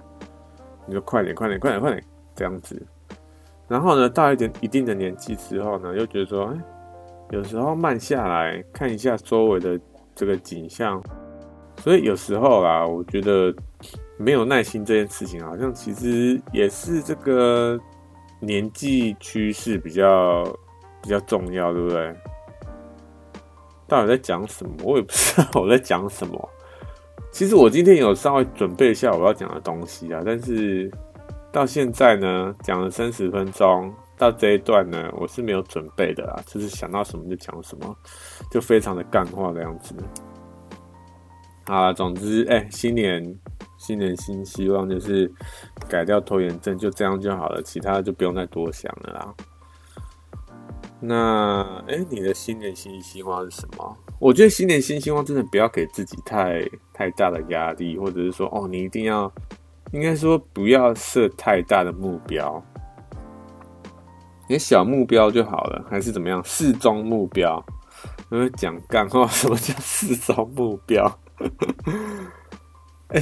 [0.86, 2.04] 你就快点快点快点快点
[2.36, 2.82] 这样子。
[3.68, 6.58] 然后呢，到一点一定的年纪之后呢，又觉得说，哎，
[7.32, 9.80] 有时候慢下来看一下周围的
[10.14, 11.02] 这个景象。
[11.78, 13.54] 所以有时候啊，我觉得
[14.18, 17.80] 没有耐心这件事情，好像其实也是这个。
[18.42, 20.44] 年纪趋势比较
[21.02, 22.16] 比较重要，对不对？
[23.88, 24.76] 到底在讲什么？
[24.84, 26.50] 我也不知道我在讲什么。
[27.36, 30.90] 其实我今天有稍微准备一下我要讲的东西啊，但是
[31.52, 37.94] 到现在呢，讲了三十分钟，到这一段呢，我是没有准备的啦，就是想到什么就讲什么，
[38.50, 39.94] 就非常的干话的样子。
[41.66, 43.22] 啊，总之，哎、新年。
[43.78, 45.30] 新年新希望，就是
[45.90, 49.34] 改掉拖延症，就这样就好了，其他的就不用再多想了啦。
[51.00, 53.98] 那，哎、你的新年新希望是什么？
[54.20, 59.32] 我觉得新年新希望真的不要给自己太太大的压力，或者是说，哦，你一定要，
[59.92, 62.64] 应该说不要设太大的目标，
[64.48, 66.42] 你小目标就好了，还是怎么样？
[66.44, 67.64] 适中目标，
[68.32, 71.20] 因为讲干话，什么叫适中目标？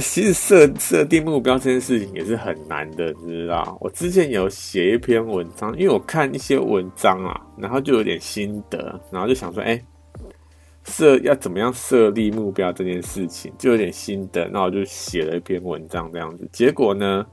[0.00, 3.78] 其实设设定目标这件事情也是很难的，你知道？
[3.80, 9.80] 我之前有写一篇文章，因为我看一些文章啊，然后就有点心得，然后就想说，哎、
[10.84, 16.48] 设要怎么样设立目标这件事情，就有点心得，那我就写了一篇文章这样子。
[16.52, 17.24] 结果呢，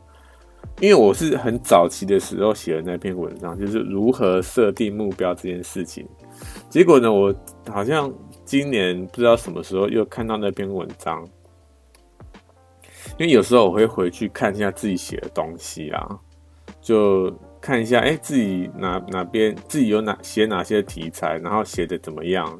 [0.80, 6.08] 因为我是很早期的时候写的那篇文章，就是如何设定目标这件事情。
[6.70, 7.34] 结果呢，我
[7.70, 8.14] 好像
[8.46, 11.28] 今年不知道什么时候又看到那篇文章。
[13.22, 16.18] 因为有时候我会回去看一下自己写的东西啊，
[16.82, 17.32] 就
[17.62, 22.60] 看一下，哎，自己哪哪边自己有哪写哪些题材，然后写的怎么样，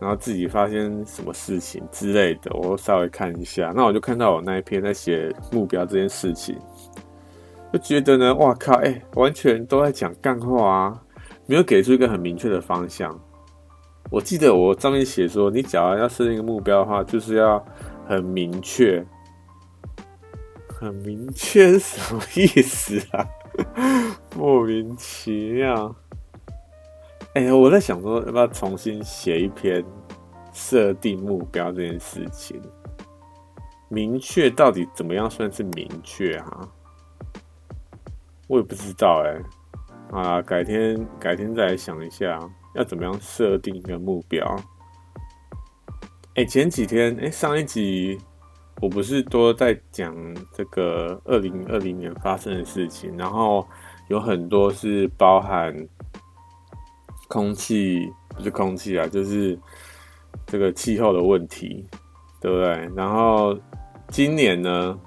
[0.00, 3.74] 然后自己发现什么事情之类的，我稍微看一下。
[3.76, 6.56] 那我就看到我那一篇在写目标这件事情，
[7.74, 11.02] 就觉得呢，哇靠，哎，完全都在讲干话啊，
[11.44, 13.14] 没有给出一个很明确的方向。
[14.10, 17.62] 我记得我上面写说，你假如要设定一个目标的话，就是要。
[18.06, 19.04] 很明确，
[20.68, 23.26] 很明确什么意思啊？
[24.36, 25.94] 莫名其妙。
[27.34, 29.84] 哎呀，我在想说，要不要重新写一篇
[30.52, 32.60] 设定目标这件事情？
[33.88, 36.68] 明确到底怎么样算是明确啊？
[38.48, 42.38] 我也不知道哎、啊，改天改天再来想一下，
[42.74, 44.56] 要怎么样设定一个目标。
[46.34, 48.18] 哎、前几天，哎、上一集
[48.80, 50.12] 我不是都在讲
[50.52, 53.64] 这个二零二零年发生的事情，然后
[54.08, 55.72] 有很多是包含
[57.28, 59.56] 空气，不是空气啊，就是
[60.44, 61.86] 这个气候的问题，
[62.40, 62.90] 对不对？
[62.96, 63.56] 然后
[64.08, 64.98] 今年呢，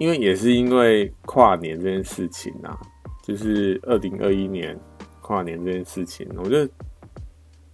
[0.00, 2.76] 因为也是因为跨年这件事情啊，
[3.22, 4.76] 就是二零二一年
[5.20, 6.68] 跨年这件事情，我就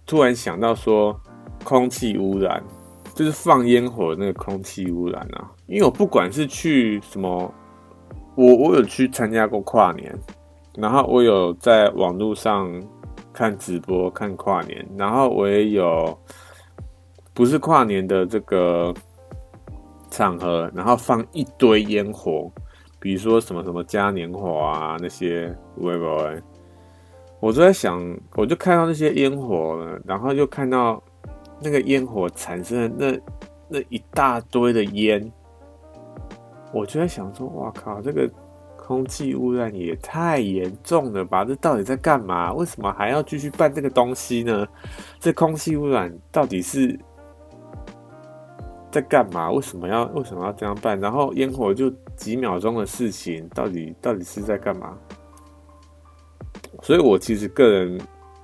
[0.05, 1.19] 突然想到说，
[1.63, 2.63] 空气污染。
[3.13, 7.53] 就是放烟火那个空气污染啊，因为我不管是去什么，
[8.35, 10.17] 我我有去参加过跨年，
[10.77, 12.71] 然后我有在网络上
[13.33, 16.17] 看直播看跨年，然后我也有
[17.33, 18.93] 不是跨年的这个
[20.09, 22.49] 场合，然后放一堆烟火，
[22.97, 26.41] 比如说什么什么嘉年华啊那些，喂喂，
[27.41, 28.01] 我就在想，
[28.35, 31.03] 我就看到那些烟火了，然后又看到。
[31.61, 33.19] 那个烟火产生的那
[33.67, 35.31] 那一大堆的烟，
[36.73, 38.29] 我就在想说，哇靠，这个
[38.77, 41.45] 空气污染也太严重了吧？
[41.45, 42.51] 这到底在干嘛？
[42.51, 44.67] 为什么还要继续办这个东西呢？
[45.19, 46.99] 这空气污染到底是
[48.91, 49.49] 在干嘛？
[49.51, 50.99] 为什么要为什么要这样办？
[50.99, 54.97] 然后烟火就几秒钟的事情，到底到底是在干嘛？
[56.81, 58.01] 所以我其实个人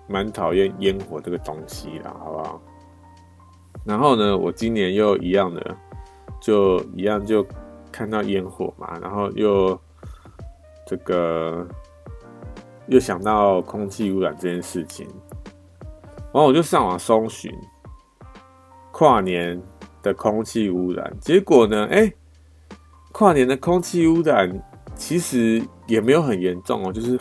[0.08, 2.62] 蛮讨厌烟火这个东西啦，好不好？
[3.88, 5.76] 然后呢，我今年又一样的，
[6.42, 7.48] 就一样就
[7.90, 9.80] 看到烟火嘛，然后又
[10.86, 11.66] 这个
[12.88, 15.08] 又想到空气污染这件事情，
[15.82, 17.50] 然后我就上网搜寻
[18.92, 19.60] 跨年
[20.04, 22.12] 的空气污染，结果呢，哎，
[23.14, 24.52] 跨年的空气污染
[24.96, 27.18] 其实也没有很严重哦，就是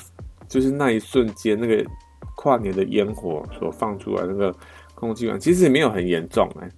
[0.48, 1.88] 就是那一瞬间那个
[2.34, 4.54] 跨年的烟火所放出来那个
[4.96, 6.68] 空气污染，其实也没有很严重哎。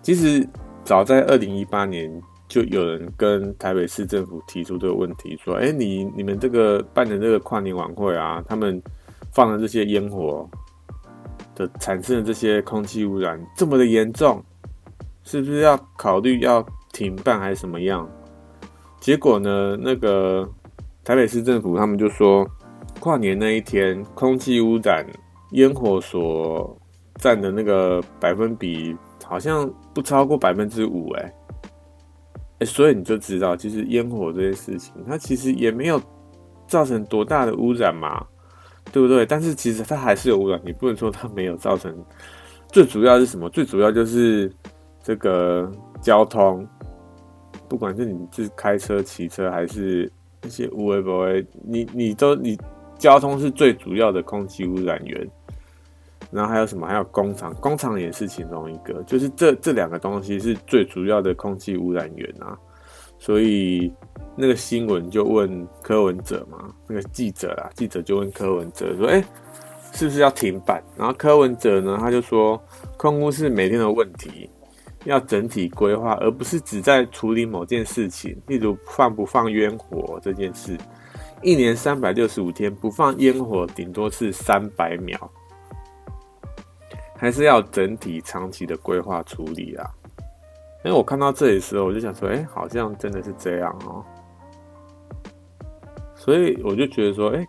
[0.00, 0.48] 其实
[0.84, 2.08] 早在二零一八年，
[2.46, 8.80] 就有人跟台北市政府提出这个问题，说：“哎，你你们这个办的这个跨年晚会啊，他们
[9.32, 10.48] 放的这些烟火
[11.56, 14.40] 的产生的这些空气污染这么的严重，
[15.24, 18.08] 是不是要考虑要停办还是什么样？”
[19.00, 20.48] 结果呢，那个。
[21.04, 22.46] 台北市政府他们就说，
[23.00, 25.06] 跨年那一天空气污染
[25.52, 26.76] 烟火所
[27.16, 31.34] 占的那个百分比好像不超过百分之五，哎，
[32.60, 36.00] 哎，所以你就知道，其实烟火这件事情，它其实也没有
[36.66, 38.24] 造成多大的污染嘛，
[38.92, 39.24] 对不对？
[39.26, 41.94] 但是其实它还是有污染，你不能说它没有造成。
[42.70, 43.48] 最主要是什么？
[43.50, 44.52] 最主要就是
[45.02, 45.70] 这个
[46.00, 46.66] 交通，
[47.68, 50.10] 不管是你是开车、骑车还是。
[50.40, 52.56] 那些无为不为，你你都你
[52.96, 55.28] 交通是最主要的空气污染源，
[56.30, 56.86] 然后还有什么？
[56.86, 62.56] 还有工厂，工厂也是其中一个，就是这这两个东西是最主要的空气污染源啊。
[63.18, 63.92] 所以
[64.36, 69.24] 那个新闻就问柯文哲嘛，那个记者啦，记者就问柯文哲说：“哎，
[69.92, 72.62] 是不是要停办？”然后柯文哲呢，他就说
[72.96, 74.48] ：“空污是每天的问题。”
[75.04, 80.76] 要整体规划，而不是只在处理某件事情，例如放不放烟火这件事。
[81.40, 85.30] 一年三百六十五天不放烟火，顶多是三百秒，
[87.18, 89.84] 还是要整体长期的规划处理啊。
[90.84, 94.02] 因为我看到这里的时候，我就想说，哎，好像真的是这样哦。
[96.14, 97.46] 所以我就觉得说，哎，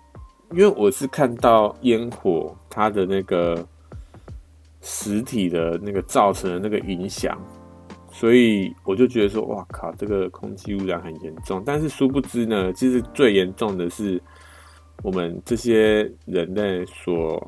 [0.51, 3.65] 因为我是看到烟火它的那个。
[4.81, 7.37] 实体的那个造成的那个影响，
[8.09, 11.61] 所以我就觉得说，哇靠，这个空气污染很严重。
[11.65, 14.23] 但是殊不知呢，其实最严重的是
[15.03, 17.45] 我们这些人类所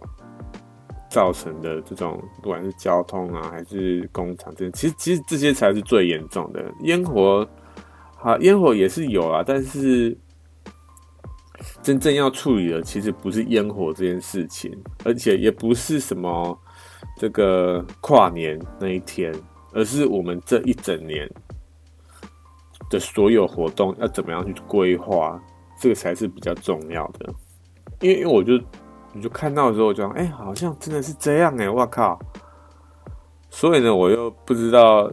[1.12, 6.64] 造成的这种，不管是交通啊，还是工厂这些，其实其实这些才是最严重的。
[6.84, 7.48] 烟火，
[8.16, 10.18] 好，烟火也是有啊，但是
[11.84, 16.58] 真正要处理的，其实不是烟火这件事情，而且也不是什么。
[17.18, 19.34] 这个跨年那一天，
[19.74, 21.30] 而是我们这一整年
[22.90, 25.40] 的所有活动要怎么样去规划，
[25.80, 27.32] 这个才是比较重要的。
[28.00, 28.54] 因为，因为我就
[29.14, 32.20] 你就看到的时候，我就，哎，好像真的是这样哎，我靠！
[33.50, 35.12] 所以呢，我又不知道，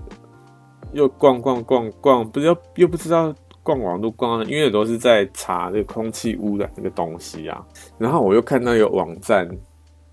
[0.92, 7.64] 又逛逛逛逛，不知道又不知道逛网路逛，因为都是在查这个空气污染这个东西啊。
[7.98, 9.48] 然后我又看到有网站。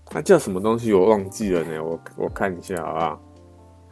[0.08, 0.92] 它叫什么东西？
[0.92, 1.82] 我忘记了呢。
[1.82, 3.20] 我我看一下好不好？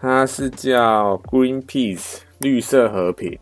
[0.01, 3.37] 它是叫 Greenpeace 绿色和平，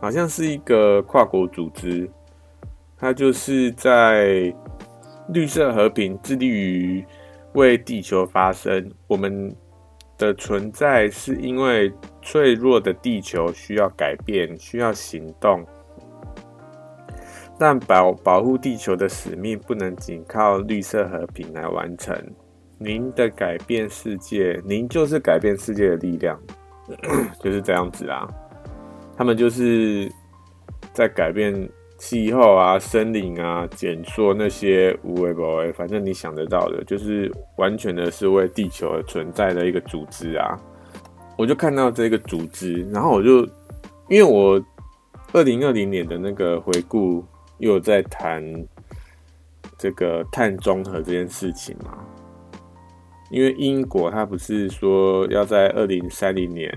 [0.00, 2.08] 好像是一个跨国组织。
[2.96, 4.54] 它就是在
[5.28, 7.04] 绿色和平，致力于
[7.54, 8.90] 为地球发声。
[9.06, 9.54] 我们
[10.18, 15.64] 的存在是因为脆弱的地球需要改变，需要行动。
[17.58, 22.16] 但保保护地球的使命不能仅靠绿色和平来完成。
[22.78, 26.38] 您的改变世界，您就是改变世界的力量，
[27.40, 28.28] 就是这样子啊。
[29.16, 30.10] 他们就是
[30.92, 31.54] 在改变
[32.04, 40.54] 气候啊、森林啊、减缩那些无为不为，反正你想得到的，就是完全的是为地球而存在的一个组织啊。
[41.38, 43.40] 我就看到这个组织，然后我就
[44.10, 44.62] 因为我
[45.32, 47.24] 二零二零年的那个回顾。
[47.58, 48.44] 又在谈
[49.78, 52.04] 这个碳中和这件事情嘛？
[53.30, 56.68] 因为英国它不是说要在二零三零年，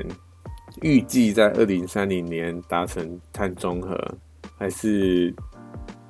[0.83, 3.97] 预计在二零三零年达成碳中和，
[4.57, 5.33] 还是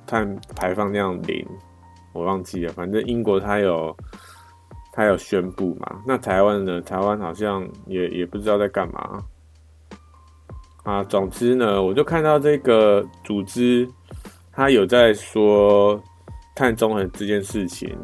[0.06, 1.46] 碳排放量零？
[2.12, 3.96] 我忘记了，反正英国它有
[4.92, 6.00] 它有宣布嘛。
[6.06, 6.80] 那台湾呢？
[6.80, 9.22] 台湾好像也也不知道在干嘛
[10.82, 11.04] 啊。
[11.04, 13.88] 总之呢，我就看到这个组织。
[14.50, 16.02] 他有在说
[16.56, 17.96] 碳中和这件事情，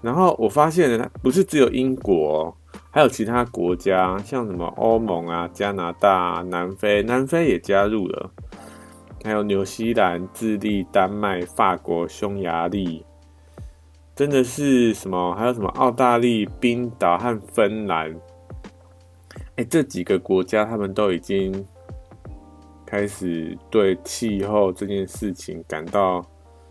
[0.00, 2.56] 然后我发现呢，不是只有英国，
[2.90, 8.30] 还有其他国家，像什么欧盟啊、加拿大、南非，南非也加入了，
[9.24, 13.04] 还有纽西兰、智利、丹麦、法国、匈牙利，
[14.14, 15.34] 真的是什么？
[15.34, 18.14] 还有什么澳大利、冰岛和芬兰？
[19.56, 21.66] 哎，这几个国家他们都已经。
[22.86, 26.24] 开始对气候这件事情感到，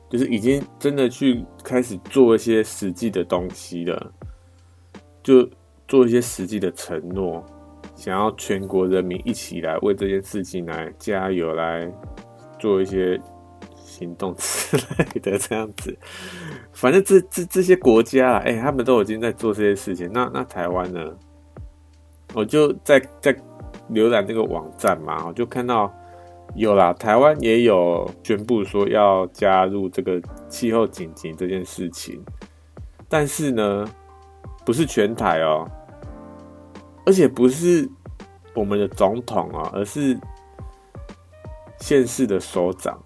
[0.10, 4.14] 就是已经真的去开始做一些实际的东西了，
[5.22, 5.46] 就
[5.86, 7.44] 做一些实际的承诺，
[7.96, 11.92] 想要全国人民一起来为这件事情来加油，来
[12.64, 13.20] 做一些
[13.76, 15.94] 行动之 类的这样子。
[16.72, 20.10] 反正这这这些国家，哎、欸，他们都已经在做这些事情。
[20.14, 21.14] 那那台湾呢？
[22.34, 23.36] 我就在在
[23.92, 25.94] 浏览这个网站嘛，我就看到
[26.56, 32.24] 有啦，台湾也有宣布说要加入这个气候紧急这件事情，
[33.10, 33.86] 但是呢，
[34.66, 35.70] 不是全台哦、
[37.06, 37.90] 而且不是
[38.56, 40.18] 我们的总统啊、而是。
[41.84, 42.98] 县市的首长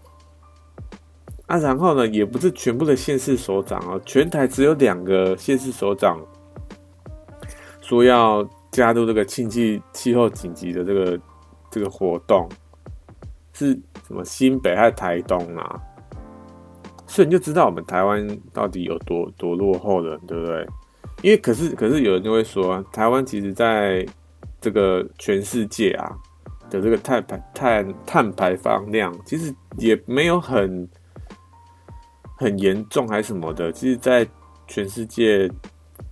[1.48, 6.20] 啊，然后呢，也不是全部的县市首长哦，全台只有两个县市首长
[7.82, 11.20] 说要加入这个庆气气候紧急的这个
[11.72, 12.48] 这个活动，
[13.52, 13.74] 是
[14.06, 15.82] 什么新北还是台东啊？
[17.08, 20.68] 所以你就知道我们台湾到底有多多落后了，对不对？
[21.24, 24.06] 因为可是可是有人就会说，台湾其实在
[24.62, 26.16] 这个全世界啊。
[26.70, 30.88] 的这个碳排碳碳排放量其实也没有很
[32.38, 34.28] 很严重还是什么的，其实，在
[34.68, 35.47] 全世界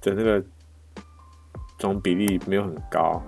[0.02, 0.44] 的那个
[1.78, 3.22] 总比例没有很高，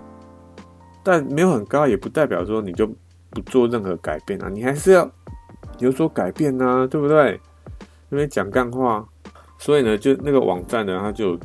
[1.04, 2.88] 但没有很高也不代表说你就
[3.32, 5.10] 不做任何改变啊，你还是要
[5.80, 7.40] 有所改变啊，对不对？
[8.10, 9.08] 因为讲干话，
[9.58, 11.38] 所以呢，就那个网站呢，他就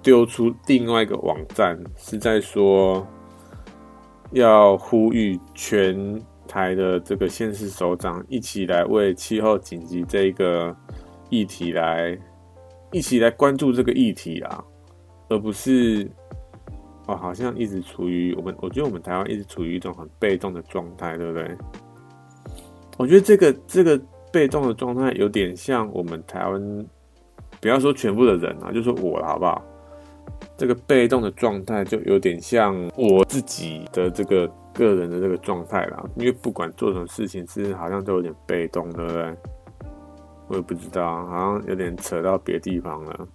[0.00, 3.06] 丢出另外一个网站，是在说。
[4.32, 10.74] 要呼吁全台的这个县市首长一起来为气候紧急这一个
[11.30, 12.18] 议题来
[12.92, 14.64] 一起来关注这个议题啊，
[15.28, 16.10] 而不是
[17.06, 21.56] 哦，好像一直处于我们，我觉得我们台湾一直处于一种很被动的状态，对不对？
[22.96, 24.00] 我觉得这个这个
[24.32, 26.86] 被动的状态有点像我们台湾，
[27.60, 29.62] 不要说全部的人啊，就说我了，好不好？
[30.56, 39.36] 这个被动的状态就有点像我自己的这个个人的这个状态啦，因为不管做什么事情，其实好像都有点被动，对不对？
[40.48, 43.28] 我也不知道，好像有点扯到别的地方了。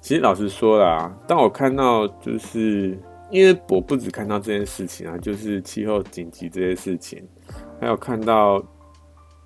[0.00, 2.96] 其实老实说啦，当我看到就是
[3.30, 7.26] 因为我不只看到这件事情啊，就是气候紧急这些事情，
[7.80, 8.62] 还有看到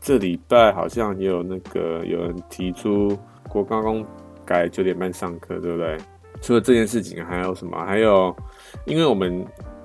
[0.01, 3.17] 这礼拜好像也有那个有人提出
[3.49, 4.05] 国高中
[4.45, 5.99] 改九点半上课，对不对？
[6.45, 7.83] 除了这件事情，还有什么？
[7.87, 8.37] 还有，
[8.85, 9.43] 因为我们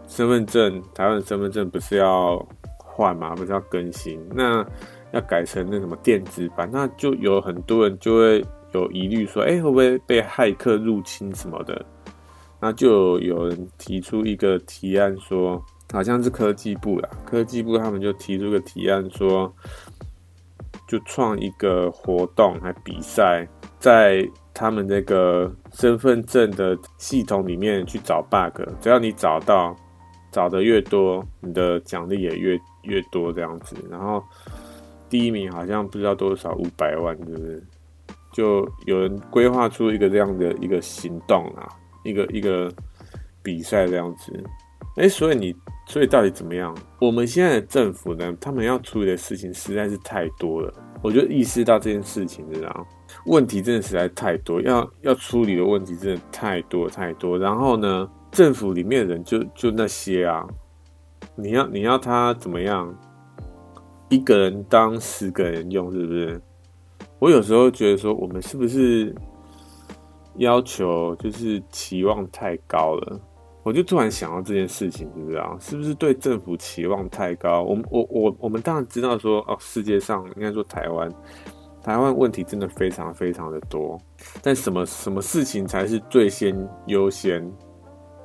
[0.10, 2.46] 身份证，台湾身份证不是要
[2.76, 3.34] 换吗？
[3.34, 4.20] 不是要更新？
[4.36, 4.66] 那
[5.14, 11.86] 要改成那什么电子版，那就有很多人就会有疑虑说，哎、会不会被骇客入侵什么的？
[12.60, 19.50] 那就有人提出一个提案说，好像是科技部啦，科技部他们就提出个提案说，
[20.90, 23.48] 就创一个活动来比赛，
[23.80, 24.30] 在。
[24.60, 29.74] 他们那个身份证的系统里面去找 bug，只要你找到，
[30.34, 33.74] 找的越多，你的奖励也越越多这样子。
[33.90, 34.22] 然后
[35.08, 37.64] 第一名好像不知道多少五百万，是不是？
[38.34, 41.66] 就有人规划出一个这样的一个行动啊，
[42.04, 42.70] 一个一个
[43.42, 44.44] 比赛这样子。
[44.98, 45.56] 哎，所以你，
[45.88, 46.76] 所以到底怎么样？
[47.00, 50.74] 我们现在的政府呢，他们要处理的事情实在是太多了。
[51.02, 52.88] 我就意识到这件事情，知道
[53.26, 57.38] 问题真的实在太多，要要处理的问题真的太多太多。
[57.38, 60.48] 然后呢，政府里面的人就就那些啊，
[61.36, 62.94] 你要你要他怎么样？
[64.10, 66.42] 一个人当十个人用，是不是？
[67.20, 69.14] 我有时候觉得说，我们是不是
[70.38, 73.20] 要求就是期望太高了？
[73.62, 77.62] 我就突然想到这件事情，你知道是不是对政府期望太高？
[77.62, 81.08] 我们我我我们当然知道说，哦，世界上应该说台湾，
[81.90, 84.00] 台湾问题真的非常非常的多。
[84.44, 87.52] 但什么什么事情才是最先优先？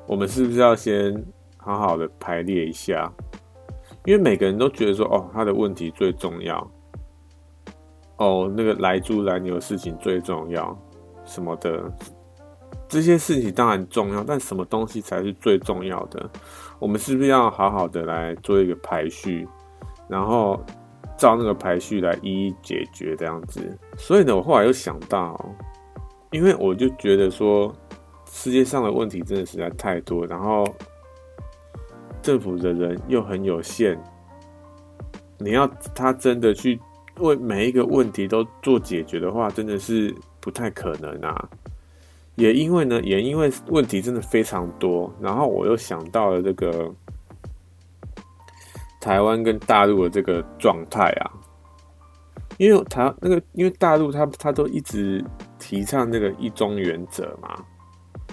[0.06, 1.24] 我们是不是要先
[1.56, 3.10] 好好的排列一下？
[4.04, 6.70] 因为每个人都觉得说，哦，他的问题最重要，
[8.18, 10.78] 哦，那个来猪来牛事情最重要，
[11.24, 11.90] 什么的。
[12.86, 16.28] 这些事情当然重要，但什么东西才是最重要的？
[16.78, 19.48] 我们是不是要好好的来做一个排序，
[20.06, 20.62] 然后
[21.16, 23.60] 照那个排序来一一解决这样子？
[23.96, 25.38] 所以呢，我后来又想到，
[26.30, 27.74] 因为我就觉得说，
[28.30, 30.66] 世界上的问题真的实在太多，然后
[32.22, 33.98] 政府的人又很有限，
[35.38, 36.80] 你要他真的去
[37.20, 41.48] 为每一个问题都做解决的话，真的是不太可能啊。
[42.34, 46.92] 也因为呢，也因为问题真的非常多，然后我又想到了这个
[49.04, 51.30] 台湾跟大陆的这个状态啊，
[52.56, 55.22] 因为台那个，因为大陆他他都一直
[55.58, 57.62] 提倡那个一中原则嘛，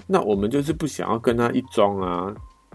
[0.06, 2.34] 那我们就是不想要跟他一中啊，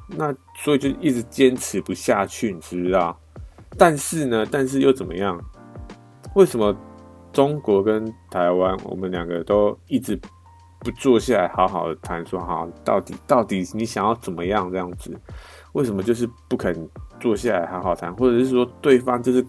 [0.10, 3.20] 那所以就一直坚持不下去，你知不知道？
[3.80, 5.36] 但是呢，但是又怎么样？
[6.36, 6.76] 为什么
[7.34, 10.16] 中国跟台湾，我们两个都一直
[10.82, 15.20] 不坐下来好好的谈，说好到底到底你想要怎么样这样子？
[15.74, 16.88] 为什么就是不肯
[17.20, 19.46] 坐下来好好谈，或者是说对方就是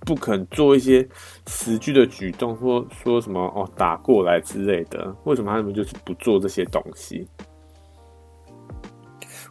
[0.00, 1.06] 不肯做一些
[1.46, 5.14] 实际的举动，或说什么哦打过来之类的？
[5.24, 7.26] 为什么他们就是不做这些东西？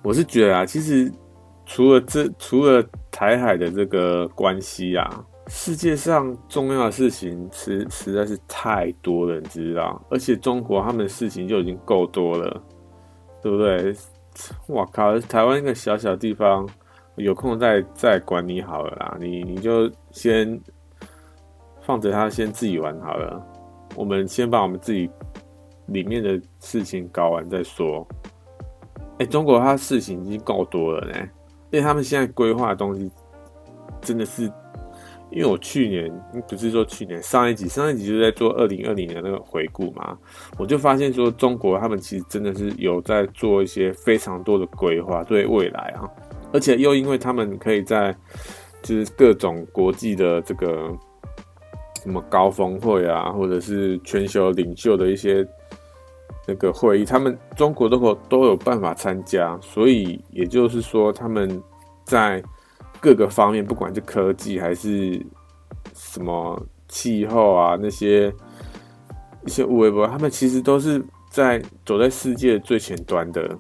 [0.04, 1.12] 我是觉得啊，其实
[1.66, 5.26] 除了这，除了台海的这个关系啊。
[5.50, 10.06] 世界上重要的事情实实在是太多了，你知道？
[10.10, 12.62] 而且中国他们的事情就已经够多了，
[13.42, 13.96] 对不对？
[14.68, 15.18] 我靠！
[15.22, 16.68] 台湾一个小小地方，
[17.18, 19.18] 有空再再管你好了啦。
[19.20, 20.60] 你你就先
[21.82, 23.46] 放着他先自己玩好了。
[23.96, 25.10] 我们先把我们自己
[25.88, 28.08] 里面的事情搞完再说。
[29.20, 31.18] 哎，中国他事情已经够多了呢，
[31.72, 33.12] 因为他们现在规划的东西
[34.02, 34.52] 真的是。
[35.30, 36.10] 因为我去年
[36.48, 40.18] 不是说去年上一集，上一集就在做二零二零年那个回顾嘛，
[40.58, 46.10] 我就发现说中国他们其实真的是有在做一些非常多的规划，对未来啊，
[46.54, 48.16] 而且又因为他们可以在
[48.82, 50.92] 就是各种国际的这个
[52.04, 55.48] 什么高峰会啊，或者是全球领袖的一些
[56.48, 61.62] 那个会议，他们中国都都有办法参加，所以也就是说他们
[62.06, 62.44] 在。
[63.00, 65.24] 各个方面，不管是科技还是
[65.94, 68.34] 什么气候啊，那些
[69.46, 73.56] 一些微博，他们其实都是在走在世界最前端的。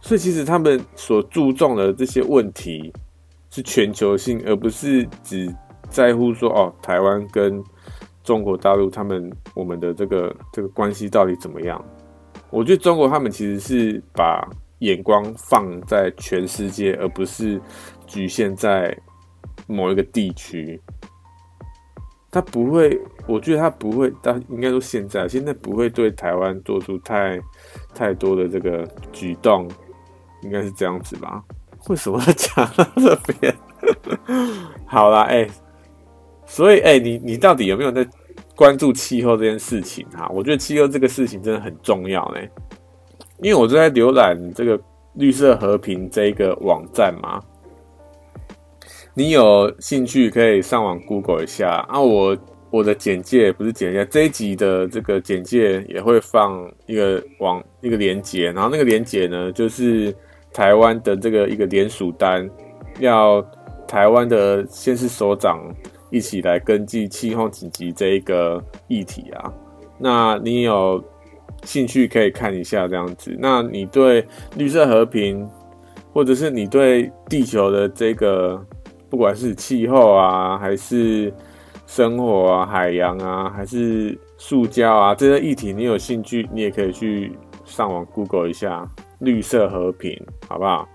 [0.00, 2.92] 所以，其实他们所注重的这些问题
[3.50, 5.54] 是全球性，而不是只
[5.88, 7.62] 在乎说哦，台湾跟
[8.22, 11.84] 中国大陆他们我们的这个这个关系到底怎么样？
[12.50, 14.48] 我觉得中国他们其实是把。
[14.80, 17.60] 眼光放在全世界，而不是
[18.06, 18.96] 局限在
[19.66, 20.80] 某一个地区。
[22.30, 22.96] 他不会，
[23.26, 27.40] 我觉得他不会，但应该说现在，现在不会对台湾做出太
[27.92, 29.68] 太多的这个举动，
[30.42, 31.42] 应该是这样子吧？
[31.88, 33.54] 为什么要讲到这边？
[34.86, 35.48] 好啦，哎、
[36.46, 38.06] 所以，哎、你你到底有没有在
[38.56, 40.28] 关注气候这件事情哈？
[40.34, 42.40] 我觉得气候这个事情真的很重要呢。
[43.40, 44.78] 因为我正在浏览这个
[45.14, 47.40] 绿色和平这一个网站嘛，
[49.14, 52.00] 你有兴趣可以上网 Google 一下啊。
[52.00, 52.36] 我
[52.70, 60.12] 我的简介不是简介，这一集的这个简介也会放一个网一个连接，然后那个连接呢，就是
[60.52, 62.48] 台湾的这个一个联署单，
[62.98, 63.40] 要
[63.86, 65.60] 台湾的先是首长
[66.10, 69.52] 一起来跟进气候紧急这一个议题啊。
[69.98, 71.02] 那你有？
[71.64, 73.36] 兴趣可以看一下这样子。
[73.36, 74.24] 那你对
[74.56, 75.44] 绿色和平，
[76.12, 78.64] 或者是你对地球的这个，
[79.10, 81.34] 不管是气候啊，还是
[81.84, 88.88] 生活啊、海洋啊，还是塑胶啊这些议题，你有兴趣，你也可以去上网 Google 一下
[89.20, 90.88] 绿色和平，好不好？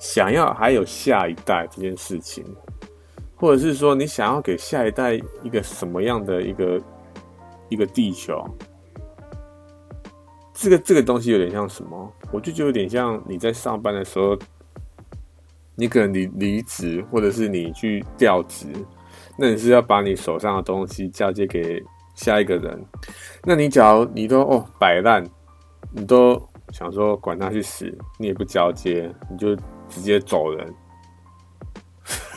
[0.00, 2.44] 想要还有下一代这件事情，
[3.36, 6.82] 或者是说你想要给下一代一个什么样的一个
[7.70, 8.44] 一个地球？
[10.52, 12.12] 这个这个东西有点像什么？
[12.32, 14.36] 我就觉得有点像你在上班的时候，
[15.74, 18.66] 你可能离离职，或者是你去调职，
[19.38, 21.82] 那你是要把你手上的东西交接给
[22.14, 22.84] 下一个人。
[23.42, 25.24] 那你假如你都哦摆烂，
[25.92, 26.40] 你都
[26.74, 27.86] 想说管他去死，
[28.18, 29.54] 你也不交接，你就
[29.88, 30.74] 直接走人。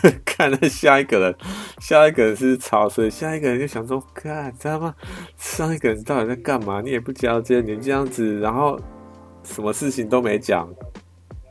[0.23, 1.35] 看那下一个人，
[1.79, 4.93] 下一个人是超生，下一个人就想说，看，知道吗？
[5.37, 6.81] 上一个人到底在干嘛？
[6.81, 8.79] 你也不交接，你这样子，然后
[9.41, 10.71] 什么事情都没讲，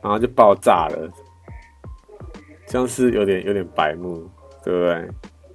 [0.01, 1.11] 然后就爆炸了，
[2.65, 4.29] 这样是有点有点白目，
[4.63, 5.09] 对不对？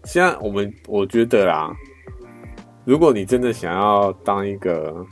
[0.05, 1.75] 现在我们我觉得啦，
[2.85, 5.03] 如果你真的想要当一个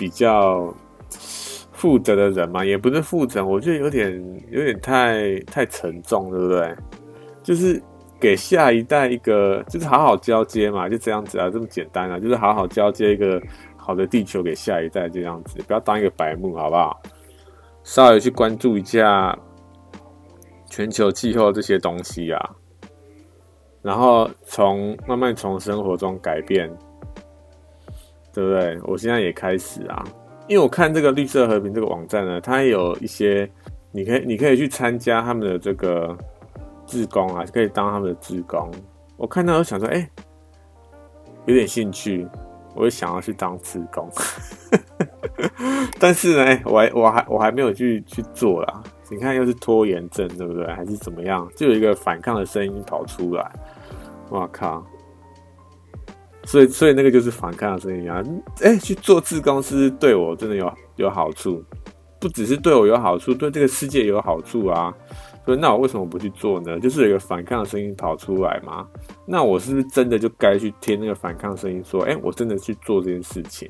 [0.00, 0.74] 比较。
[1.72, 6.76] 负责的人嘛，也不是负责，我觉得有点有点太太沉重，对不对？
[7.42, 7.82] 就是
[8.20, 13.42] 给下一代一个，就是好好交接嘛，就这样子啊，这么简单啊，就是好好交接一个
[13.78, 17.00] 好的地球给下一代，这样子，不要当一个白目，好不好？
[17.82, 19.34] 稍微去关注一下
[20.66, 22.50] 全球气候这些东西啊，
[23.80, 26.70] 然后从慢慢从生活中改变，
[28.32, 28.78] 对不对？
[28.84, 30.04] 我现在也开始啊。
[30.48, 33.48] 因为我看这个绿色和平这个网站呢，它有一些，
[33.92, 36.16] 你可以你可以去参加他们的这个
[36.86, 38.70] 志工啊，可以当他们的志工。
[39.16, 40.08] 我看到我想说，哎、
[41.46, 42.26] 有点兴趣，
[42.74, 44.10] 我也想要去当志工。
[46.00, 48.82] 但是呢，我还我还我还没有去去做啦。
[49.10, 50.66] 你看，又是拖延症，对不对？
[50.68, 51.48] 还是怎么样？
[51.54, 53.52] 就有一个反抗的声音跑出来。
[54.30, 54.84] 哇靠！
[56.44, 58.22] 所以，所以那个就是反抗的声音啊！
[58.62, 61.62] 哎、去做志工是对我真的有有好处，
[62.18, 64.92] 不只是对我有好处，对这个世界有好处啊！
[65.44, 66.78] 所以，那我为什么不去做呢？
[66.80, 68.86] 就是有一个反抗的声音跑出来嘛。
[69.26, 73.68] 那我是不是真的就该去听那个反抗声音，说，哎、我真的去做这件事情，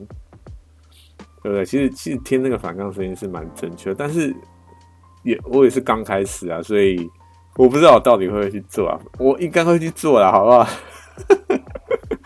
[1.43, 1.65] 对不对？
[1.65, 4.35] 其实，其实听那个反抗声音是蛮正确的，但是
[5.25, 7.09] 也我也是刚开始啊，所以
[7.57, 8.99] 我不知道我到底会不会去做啊。
[9.19, 10.67] 我应该会去做了，好不好？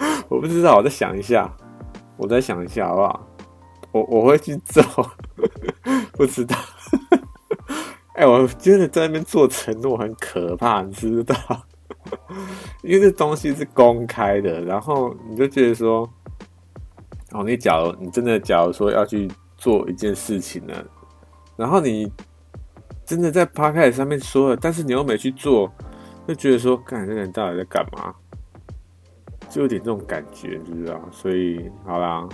[0.29, 1.51] 我不知道，我再想一下，
[2.17, 3.27] 我再想一下，好不好？
[3.93, 4.83] 我我会去做，
[6.13, 6.57] 不知道。
[8.15, 11.35] 哎、我觉得在那边做承诺很可怕，你知道？
[12.83, 16.09] 因为这东西是公开的，然后你就觉得说，
[17.33, 20.75] 哦，你假如你真的假如说要去做一件事情呢，
[21.57, 22.11] 然后你
[23.05, 25.73] 真的在 p o c a s t 上面说了，但是你又没去做，
[26.29, 28.15] 就觉得说，看，这个人到底在干嘛？
[29.55, 31.01] 就有点这种感觉，你知道？
[31.13, 32.29] 所以好啦，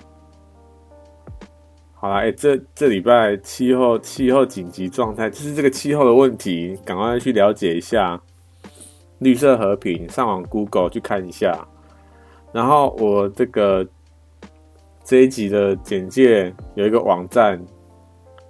[1.93, 8.18] 好啦，哎、这这礼拜气候气候紧急状态，就是这个气候的问题，赶快去了解一下。
[9.18, 11.62] 绿色和平，上网 Google 去看一下。
[12.55, 13.87] 然后我这个
[15.05, 17.62] 这一集的简介有一个网站，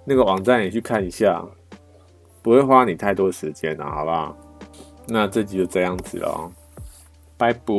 [0.05, 1.45] 那个网站也去看一下，
[2.41, 4.37] 不会花你太多时间了，好不好？
[5.09, 6.49] 那这集就这样子了。
[7.41, 7.73] 拜拜！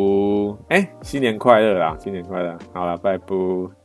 [0.71, 1.97] 哎，新年快乐啦！
[2.01, 2.59] 新年快乐！
[2.75, 3.82] 好了，拜拜。